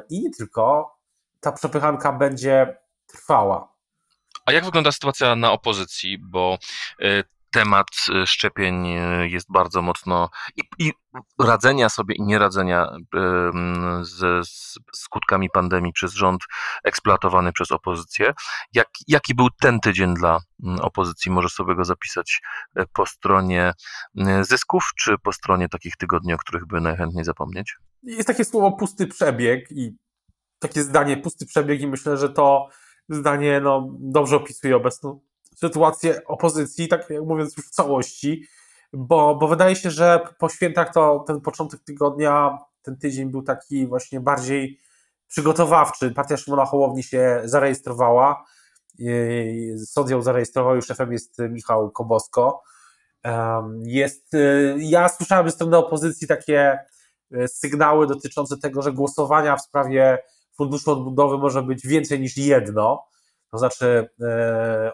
I 0.09 0.21
nie 0.21 0.31
tylko, 0.31 0.95
ta 1.39 1.51
przepychanka 1.51 2.13
będzie 2.13 2.77
trwała. 3.07 3.73
A 4.45 4.51
jak 4.51 4.65
wygląda 4.65 4.91
sytuacja 4.91 5.35
na 5.35 5.51
opozycji? 5.51 6.17
Bo 6.17 6.57
temat 7.51 7.87
e, 8.09 8.27
szczepień 8.27 8.87
jest 9.23 9.47
bardzo 9.51 9.81
mocno 9.81 10.29
i, 10.55 10.61
i 10.79 10.91
radzenia 11.39 11.89
sobie 11.89 12.15
i 12.15 12.21
nieradzenia 12.21 12.87
ze 14.01 14.41
skutkami 14.93 15.49
pandemii 15.49 15.93
przez 15.93 16.13
rząd 16.13 16.41
eksploatowany 16.83 17.53
przez 17.53 17.71
opozycję. 17.71 18.33
Jak, 18.73 18.87
jaki 19.07 19.35
był 19.35 19.47
ten 19.61 19.79
tydzień 19.79 20.13
dla 20.13 20.39
opozycji? 20.81 21.31
Możesz 21.31 21.53
sobie 21.53 21.75
go 21.75 21.85
zapisać 21.85 22.41
po 22.93 23.05
stronie 23.05 23.73
zysków, 24.41 24.91
czy 24.97 25.15
po 25.23 25.33
stronie 25.33 25.69
takich 25.69 25.97
tygodni, 25.97 26.33
o 26.33 26.37
których 26.37 26.65
by 26.65 26.81
najchętniej 26.81 27.23
zapomnieć? 27.23 27.75
Jest 28.03 28.27
takie 28.27 28.45
słowo 28.45 28.71
pusty 28.71 29.07
przebieg 29.07 29.71
i 29.71 29.97
takie 30.59 30.83
zdanie 30.83 31.17
pusty 31.17 31.45
przebieg 31.45 31.81
i 31.81 31.87
myślę, 31.87 32.17
że 32.17 32.29
to 32.29 32.67
zdanie 33.09 33.61
no, 33.63 33.87
dobrze 33.99 34.35
opisuje 34.35 34.75
obecną 34.75 35.21
sytuację 35.61 36.25
opozycji, 36.25 36.87
tak 36.87 37.09
mówiąc 37.25 37.57
już 37.57 37.65
w 37.65 37.69
całości, 37.69 38.45
bo, 38.93 39.35
bo 39.35 39.47
wydaje 39.47 39.75
się, 39.75 39.91
że 39.91 40.19
po 40.39 40.49
świętach 40.49 40.93
to 40.93 41.23
ten 41.27 41.41
początek 41.41 41.79
tygodnia, 41.83 42.57
ten 42.81 42.97
tydzień 42.97 43.31
był 43.31 43.43
taki 43.43 43.87
właśnie 43.87 44.19
bardziej 44.19 44.79
przygotowawczy. 45.27 46.11
Partia 46.11 46.37
Szymona 46.37 46.65
Hołowni 46.65 47.03
się 47.03 47.41
zarejestrowała 47.43 48.45
Sąd 49.85 50.09
ją 50.09 50.21
zarejestrował 50.21 50.77
i 50.77 50.81
szefem 50.81 51.11
jest 51.11 51.37
Michał 51.49 51.91
Kobosko. 51.91 52.61
Jest, 53.83 54.31
ja 54.77 55.09
słyszałem 55.09 55.49
ze 55.49 55.55
strony 55.55 55.77
opozycji 55.77 56.27
takie 56.27 56.79
sygnały 57.47 58.07
dotyczące 58.07 58.57
tego, 58.57 58.81
że 58.81 58.93
głosowania 58.93 59.55
w 59.55 59.61
sprawie 59.61 60.17
Funduszu 60.57 60.91
Odbudowy 60.91 61.37
może 61.37 61.63
być 61.63 61.87
więcej 61.87 62.19
niż 62.19 62.37
jedno. 62.37 63.03
To 63.51 63.57
znaczy, 63.57 64.09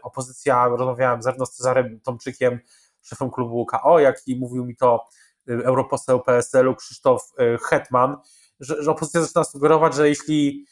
opozycja, 0.03 0.67
rozmawiałem 0.67 1.21
zarówno 1.21 1.45
z 1.45 1.51
Cezarem 1.51 1.99
Tomczykiem, 1.99 2.59
szefem 3.01 3.31
klubu 3.31 3.65
KO, 3.65 3.99
jak 3.99 4.27
i 4.27 4.39
mówił 4.39 4.65
mi 4.65 4.75
to 4.75 5.05
europoseł 5.47 6.19
PSL-u 6.19 6.75
Krzysztof 6.75 7.31
Hetman, 7.69 8.17
że, 8.59 8.83
że 8.83 8.91
opozycja 8.91 9.21
zaczyna 9.21 9.43
sugerować, 9.43 9.95
że 9.95 10.09
jeśli, 10.09 10.65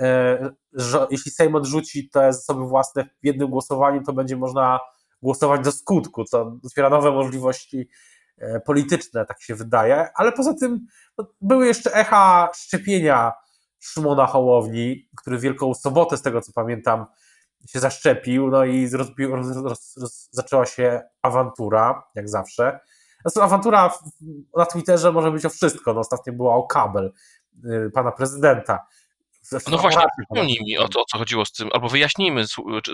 e, 0.00 0.50
że, 0.72 1.06
jeśli 1.10 1.30
Sejm 1.30 1.54
odrzuci 1.54 2.10
te 2.10 2.32
zasoby 2.32 2.64
własne 2.64 3.04
w 3.04 3.26
jednym 3.26 3.48
głosowaniu, 3.50 4.02
to 4.02 4.12
będzie 4.12 4.36
można 4.36 4.80
głosować 5.22 5.60
do 5.60 5.72
skutku, 5.72 6.24
co 6.24 6.58
otwiera 6.64 6.90
nowe 6.90 7.10
możliwości 7.10 7.88
e, 8.38 8.60
polityczne, 8.60 9.26
tak 9.26 9.42
się 9.42 9.54
wydaje, 9.54 10.08
ale 10.14 10.32
poza 10.32 10.54
tym 10.54 10.86
no, 11.18 11.26
były 11.40 11.66
jeszcze 11.66 11.94
echa 11.94 12.50
szczepienia 12.54 13.32
Szymona 13.78 14.26
Hołowni, 14.26 15.08
który 15.16 15.38
Wielką 15.38 15.74
Sobotę, 15.74 16.16
z 16.16 16.22
tego 16.22 16.40
co 16.40 16.52
pamiętam, 16.52 17.06
się 17.66 17.80
zaszczepił, 17.80 18.50
no 18.50 18.64
i 18.64 18.90
rozbił, 18.90 19.36
roz, 19.36 19.56
roz, 19.56 19.96
roz, 19.96 20.28
zaczęła 20.32 20.66
się 20.66 21.02
awantura, 21.22 22.02
jak 22.14 22.28
zawsze. 22.28 22.80
Zresztą 23.24 23.42
awantura 23.42 23.94
na 24.56 24.66
Twitterze 24.66 25.12
może 25.12 25.30
być 25.30 25.46
o 25.46 25.50
wszystko. 25.50 25.94
No, 25.94 26.00
ostatnio 26.00 26.32
była 26.32 26.54
o 26.54 26.62
kabel 26.62 27.12
y, 27.64 27.90
pana 27.94 28.12
prezydenta. 28.12 28.86
No 29.70 29.78
właśnie, 29.78 30.02
przypomnij 30.18 30.58
mi 30.66 30.78
o, 30.78 30.88
to, 30.88 31.00
o 31.00 31.04
co 31.04 31.18
chodziło 31.18 31.44
z 31.44 31.52
tym, 31.52 31.68
albo 31.72 31.88
wyjaśnijmy 31.88 32.44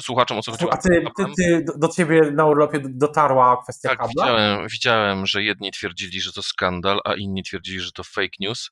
słuchaczom 0.01 0.39
o 0.39 0.43
co 0.43 0.53
chodziło. 0.53 0.73
A 0.73 0.77
ty, 0.77 1.05
ty, 1.17 1.25
ty, 1.37 1.65
do 1.77 1.89
ciebie 1.89 2.21
na 2.31 2.47
urlopie 2.47 2.81
dotarła 2.85 3.63
kwestia 3.63 3.89
tak, 3.89 3.99
kabla? 3.99 4.25
Widziałem, 4.25 4.69
widziałem, 4.69 5.27
że 5.27 5.43
jedni 5.43 5.73
twierdzili, 5.73 6.21
że 6.21 6.33
to 6.33 6.43
skandal, 6.43 7.01
a 7.05 7.15
inni 7.15 7.43
twierdzili, 7.43 7.81
że 7.81 7.93
to 7.93 8.05
fake 8.05 8.37
news 8.41 8.71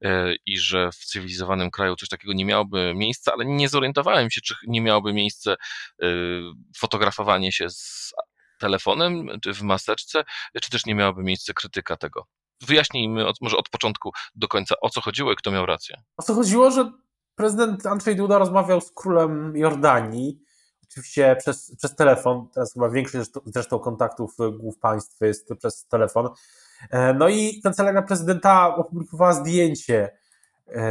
yy, 0.00 0.36
i 0.46 0.58
że 0.58 0.90
w 0.92 0.96
cywilizowanym 0.96 1.70
kraju 1.70 1.96
coś 1.96 2.08
takiego 2.08 2.32
nie 2.32 2.44
miałoby 2.44 2.92
miejsca, 2.94 3.32
ale 3.32 3.44
nie 3.44 3.68
zorientowałem 3.68 4.30
się, 4.30 4.40
czy 4.40 4.54
nie 4.66 4.80
miałoby 4.80 5.12
miejsca 5.12 5.54
yy, 5.98 6.42
fotografowanie 6.78 7.52
się 7.52 7.70
z 7.70 8.12
telefonem, 8.58 9.28
czy 9.42 9.54
w 9.54 9.62
maseczce, 9.62 10.24
czy 10.62 10.70
też 10.70 10.86
nie 10.86 10.94
miałaby 10.94 11.22
miejsca 11.22 11.52
krytyka 11.52 11.96
tego. 11.96 12.26
Wyjaśnijmy 12.60 13.26
od, 13.26 13.40
może 13.40 13.56
od 13.56 13.68
początku 13.68 14.12
do 14.34 14.48
końca, 14.48 14.74
o 14.80 14.90
co 14.90 15.00
chodziło 15.00 15.32
i 15.32 15.36
kto 15.36 15.50
miał 15.50 15.66
rację. 15.66 15.96
O 16.16 16.22
co 16.22 16.34
chodziło, 16.34 16.70
że 16.70 16.92
prezydent 17.38 17.86
Andrzej 17.86 18.16
Duda 18.16 18.38
rozmawiał 18.38 18.80
z 18.80 18.92
królem 18.92 19.56
Jordanii, 19.56 20.40
oczywiście 20.90 21.36
przez, 21.38 21.76
przez 21.76 21.94
telefon, 21.94 22.48
teraz 22.54 22.72
chyba 22.72 22.90
większość 22.90 23.30
zresztą 23.46 23.78
kontaktów 23.78 24.36
głów 24.58 24.78
państw 24.78 25.20
jest 25.20 25.48
przez 25.58 25.86
telefon. 25.86 26.28
E, 26.90 27.14
no 27.14 27.28
i 27.28 27.60
kancelaria 27.62 28.02
prezydenta 28.02 28.76
opublikowała 28.76 29.32
zdjęcie 29.32 30.10
e, 30.68 30.82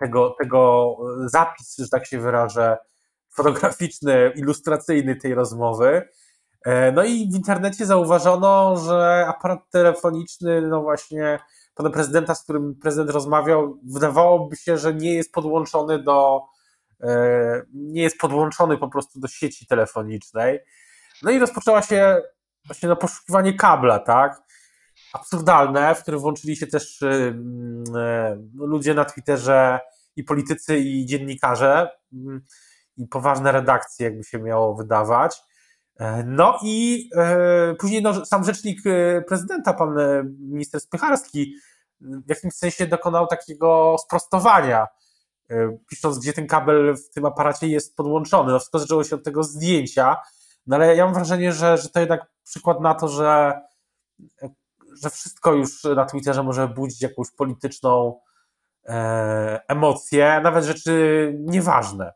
tego, 0.00 0.34
tego 0.38 0.96
zapis, 1.26 1.76
że 1.78 1.88
tak 1.88 2.06
się 2.06 2.18
wyrażę, 2.20 2.78
fotograficzny, 3.30 4.32
ilustracyjny 4.36 5.16
tej 5.16 5.34
rozmowy. 5.34 6.08
E, 6.64 6.92
no 6.92 7.04
i 7.04 7.30
w 7.32 7.34
internecie 7.34 7.86
zauważono, 7.86 8.76
że 8.76 9.24
aparat 9.28 9.70
telefoniczny, 9.70 10.62
no 10.62 10.82
właśnie 10.82 11.38
pana 11.74 11.90
prezydenta, 11.90 12.34
z 12.34 12.42
którym 12.42 12.74
prezydent 12.74 13.10
rozmawiał, 13.10 13.80
wydawałoby 13.84 14.56
się, 14.56 14.78
że 14.78 14.94
nie 14.94 15.14
jest 15.14 15.32
podłączony 15.32 16.02
do, 16.02 16.42
e, 17.00 17.62
nie 17.74 18.02
jest 18.02 18.18
podłączony 18.18 18.78
po 18.78 18.88
prostu 18.88 19.20
do 19.20 19.28
sieci 19.28 19.66
telefonicznej. 19.66 20.58
No 21.22 21.30
i 21.30 21.38
rozpoczęła 21.38 21.82
się 21.82 22.22
właśnie 22.66 22.88
no, 22.88 22.96
poszukiwanie 22.96 23.54
kabla, 23.54 23.98
tak? 23.98 24.42
Absurdalne, 25.12 25.94
w 25.94 26.02
którym 26.02 26.20
włączyli 26.20 26.56
się 26.56 26.66
też 26.66 27.02
e, 27.02 27.34
ludzie 28.54 28.94
na 28.94 29.04
Twitterze 29.04 29.80
i 30.16 30.24
politycy, 30.24 30.78
i 30.78 31.06
dziennikarze, 31.06 31.90
i 32.96 33.06
poważne 33.06 33.52
redakcje, 33.52 34.06
jakby 34.06 34.24
się 34.24 34.38
miało 34.38 34.74
wydawać. 34.74 35.42
E, 35.96 36.24
no 36.26 36.58
i 36.62 37.08
e, 37.16 37.74
później 37.74 38.02
no, 38.02 38.26
sam 38.26 38.44
rzecznik 38.44 38.86
e, 38.86 39.22
prezydenta, 39.22 39.74
pan 39.74 39.96
minister 40.38 40.80
Spycharski, 40.80 41.54
w 42.00 42.28
jakimś 42.28 42.54
sensie 42.54 42.86
dokonał 42.86 43.26
takiego 43.26 43.96
sprostowania, 43.98 44.86
pisząc, 45.88 46.18
gdzie 46.18 46.32
ten 46.32 46.46
kabel 46.46 46.96
w 46.96 47.10
tym 47.10 47.24
aparacie 47.24 47.68
jest 47.68 47.96
podłączony. 47.96 48.52
No, 48.52 48.58
wszystko 48.58 48.78
zaczęło 48.78 49.04
się 49.04 49.16
od 49.16 49.24
tego 49.24 49.42
zdjęcia, 49.42 50.16
no 50.66 50.76
ale 50.76 50.96
ja 50.96 51.04
mam 51.04 51.14
wrażenie, 51.14 51.52
że, 51.52 51.78
że 51.78 51.88
to 51.88 52.00
jednak 52.00 52.26
przykład 52.44 52.80
na 52.80 52.94
to, 52.94 53.08
że, 53.08 53.60
że 55.02 55.10
wszystko 55.10 55.52
już 55.52 55.84
na 55.84 56.04
Twitterze 56.04 56.42
może 56.42 56.68
budzić 56.68 57.02
jakąś 57.02 57.30
polityczną 57.30 58.20
e, 58.84 59.60
emocję, 59.68 60.40
nawet 60.44 60.64
rzeczy 60.64 61.34
nieważne. 61.38 62.12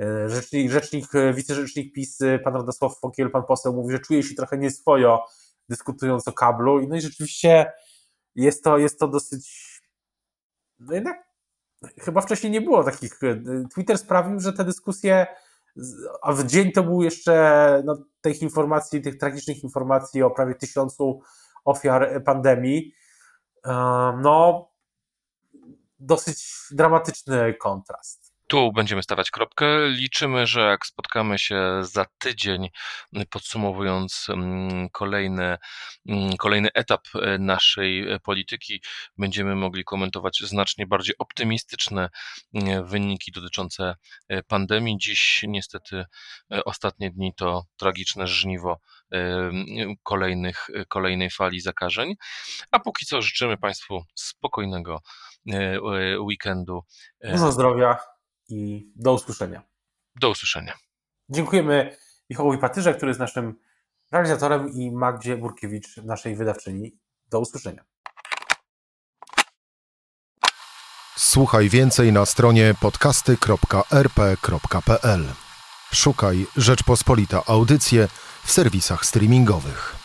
E, 0.00 0.28
rzecznik, 0.28 0.70
rzecznik, 0.70 1.14
e, 1.14 1.34
wicerzecznik 1.34 1.92
PiS, 1.92 2.20
e, 2.22 2.38
pan 2.38 2.54
Radosław 2.54 2.98
Fokiel, 2.98 3.30
pan 3.30 3.42
poseł 3.42 3.72
mówi, 3.72 3.92
że 3.92 3.98
czuje 3.98 4.22
się 4.22 4.34
trochę 4.34 4.58
nieswojo 4.58 5.24
dyskutując 5.68 6.28
o 6.28 6.32
kablu. 6.32 6.88
No 6.88 6.96
i 6.96 7.00
rzeczywiście 7.00 7.72
jest 8.34 8.64
to, 8.64 8.78
jest 8.78 8.98
to 8.98 9.08
dosyć. 9.08 9.70
No 10.78 10.94
jednak 10.94 11.16
chyba 11.98 12.20
wcześniej 12.20 12.52
nie 12.52 12.60
było 12.60 12.84
takich. 12.84 13.20
Twitter 13.74 13.98
sprawił, 13.98 14.40
że 14.40 14.52
te 14.52 14.64
dyskusje, 14.64 15.26
a 16.22 16.32
w 16.32 16.46
dzień 16.46 16.72
to 16.72 16.82
był 16.82 17.02
jeszcze 17.02 17.82
no, 17.84 18.04
tych 18.20 18.42
informacji, 18.42 19.02
tych 19.02 19.18
tragicznych 19.18 19.64
informacji 19.64 20.22
o 20.22 20.30
prawie 20.30 20.54
tysiącu 20.54 21.20
ofiar 21.64 22.24
pandemii. 22.24 22.94
No, 24.22 24.68
dosyć 25.98 26.46
dramatyczny 26.70 27.54
kontrast. 27.54 28.19
Tu 28.50 28.72
będziemy 28.72 29.02
stawiać 29.02 29.30
kropkę. 29.30 29.66
Liczymy, 29.88 30.46
że 30.46 30.60
jak 30.60 30.86
spotkamy 30.86 31.38
się 31.38 31.80
za 31.80 32.06
tydzień, 32.18 32.68
podsumowując 33.30 34.26
mm, 34.28 34.88
kolejny, 34.88 35.58
mm, 36.08 36.36
kolejny 36.36 36.68
etap 36.74 37.00
e, 37.14 37.38
naszej 37.38 38.12
e, 38.12 38.20
polityki, 38.20 38.82
będziemy 39.18 39.56
mogli 39.56 39.84
komentować 39.84 40.38
znacznie 40.44 40.86
bardziej 40.86 41.14
optymistyczne 41.18 42.08
mm, 42.54 42.86
wyniki 42.86 43.32
dotyczące 43.32 43.94
e, 44.28 44.42
pandemii. 44.42 44.98
Dziś 44.98 45.44
niestety 45.48 46.04
ostatnie 46.64 47.10
dni 47.10 47.34
to 47.34 47.64
tragiczne 47.76 48.26
żniwo 48.26 48.80
kolejnych, 50.02 50.66
kolejnej 50.88 51.30
fali 51.30 51.60
zakażeń. 51.60 52.14
A 52.70 52.78
póki 52.78 53.06
co 53.06 53.22
życzymy 53.22 53.56
Państwu 53.56 54.04
spokojnego 54.14 55.00
weekendu. 56.20 56.80
Dużo 57.24 57.52
zdrowia 57.52 57.98
i 58.50 58.92
do 58.96 59.12
usłyszenia. 59.12 59.62
Do 60.20 60.30
usłyszenia. 60.30 60.74
Dziękujemy 61.28 61.96
Michałowi 62.30 62.58
Patyrze, 62.58 62.94
który 62.94 63.10
jest 63.10 63.20
naszym 63.20 63.54
realizatorem 64.12 64.72
i 64.72 64.90
Magdzie 64.90 65.36
Burkiewicz, 65.36 65.96
naszej 65.96 66.36
wydawczyni. 66.36 66.98
Do 67.28 67.40
usłyszenia. 67.40 67.84
Słuchaj 71.16 71.68
więcej 71.68 72.12
na 72.12 72.26
stronie 72.26 72.74
podcasty.rp.pl. 72.80 75.24
Szukaj 75.92 76.46
Rzeczpospolita 76.56 77.42
Audycje 77.46 78.08
w 78.44 78.50
serwisach 78.50 79.06
streamingowych. 79.06 79.99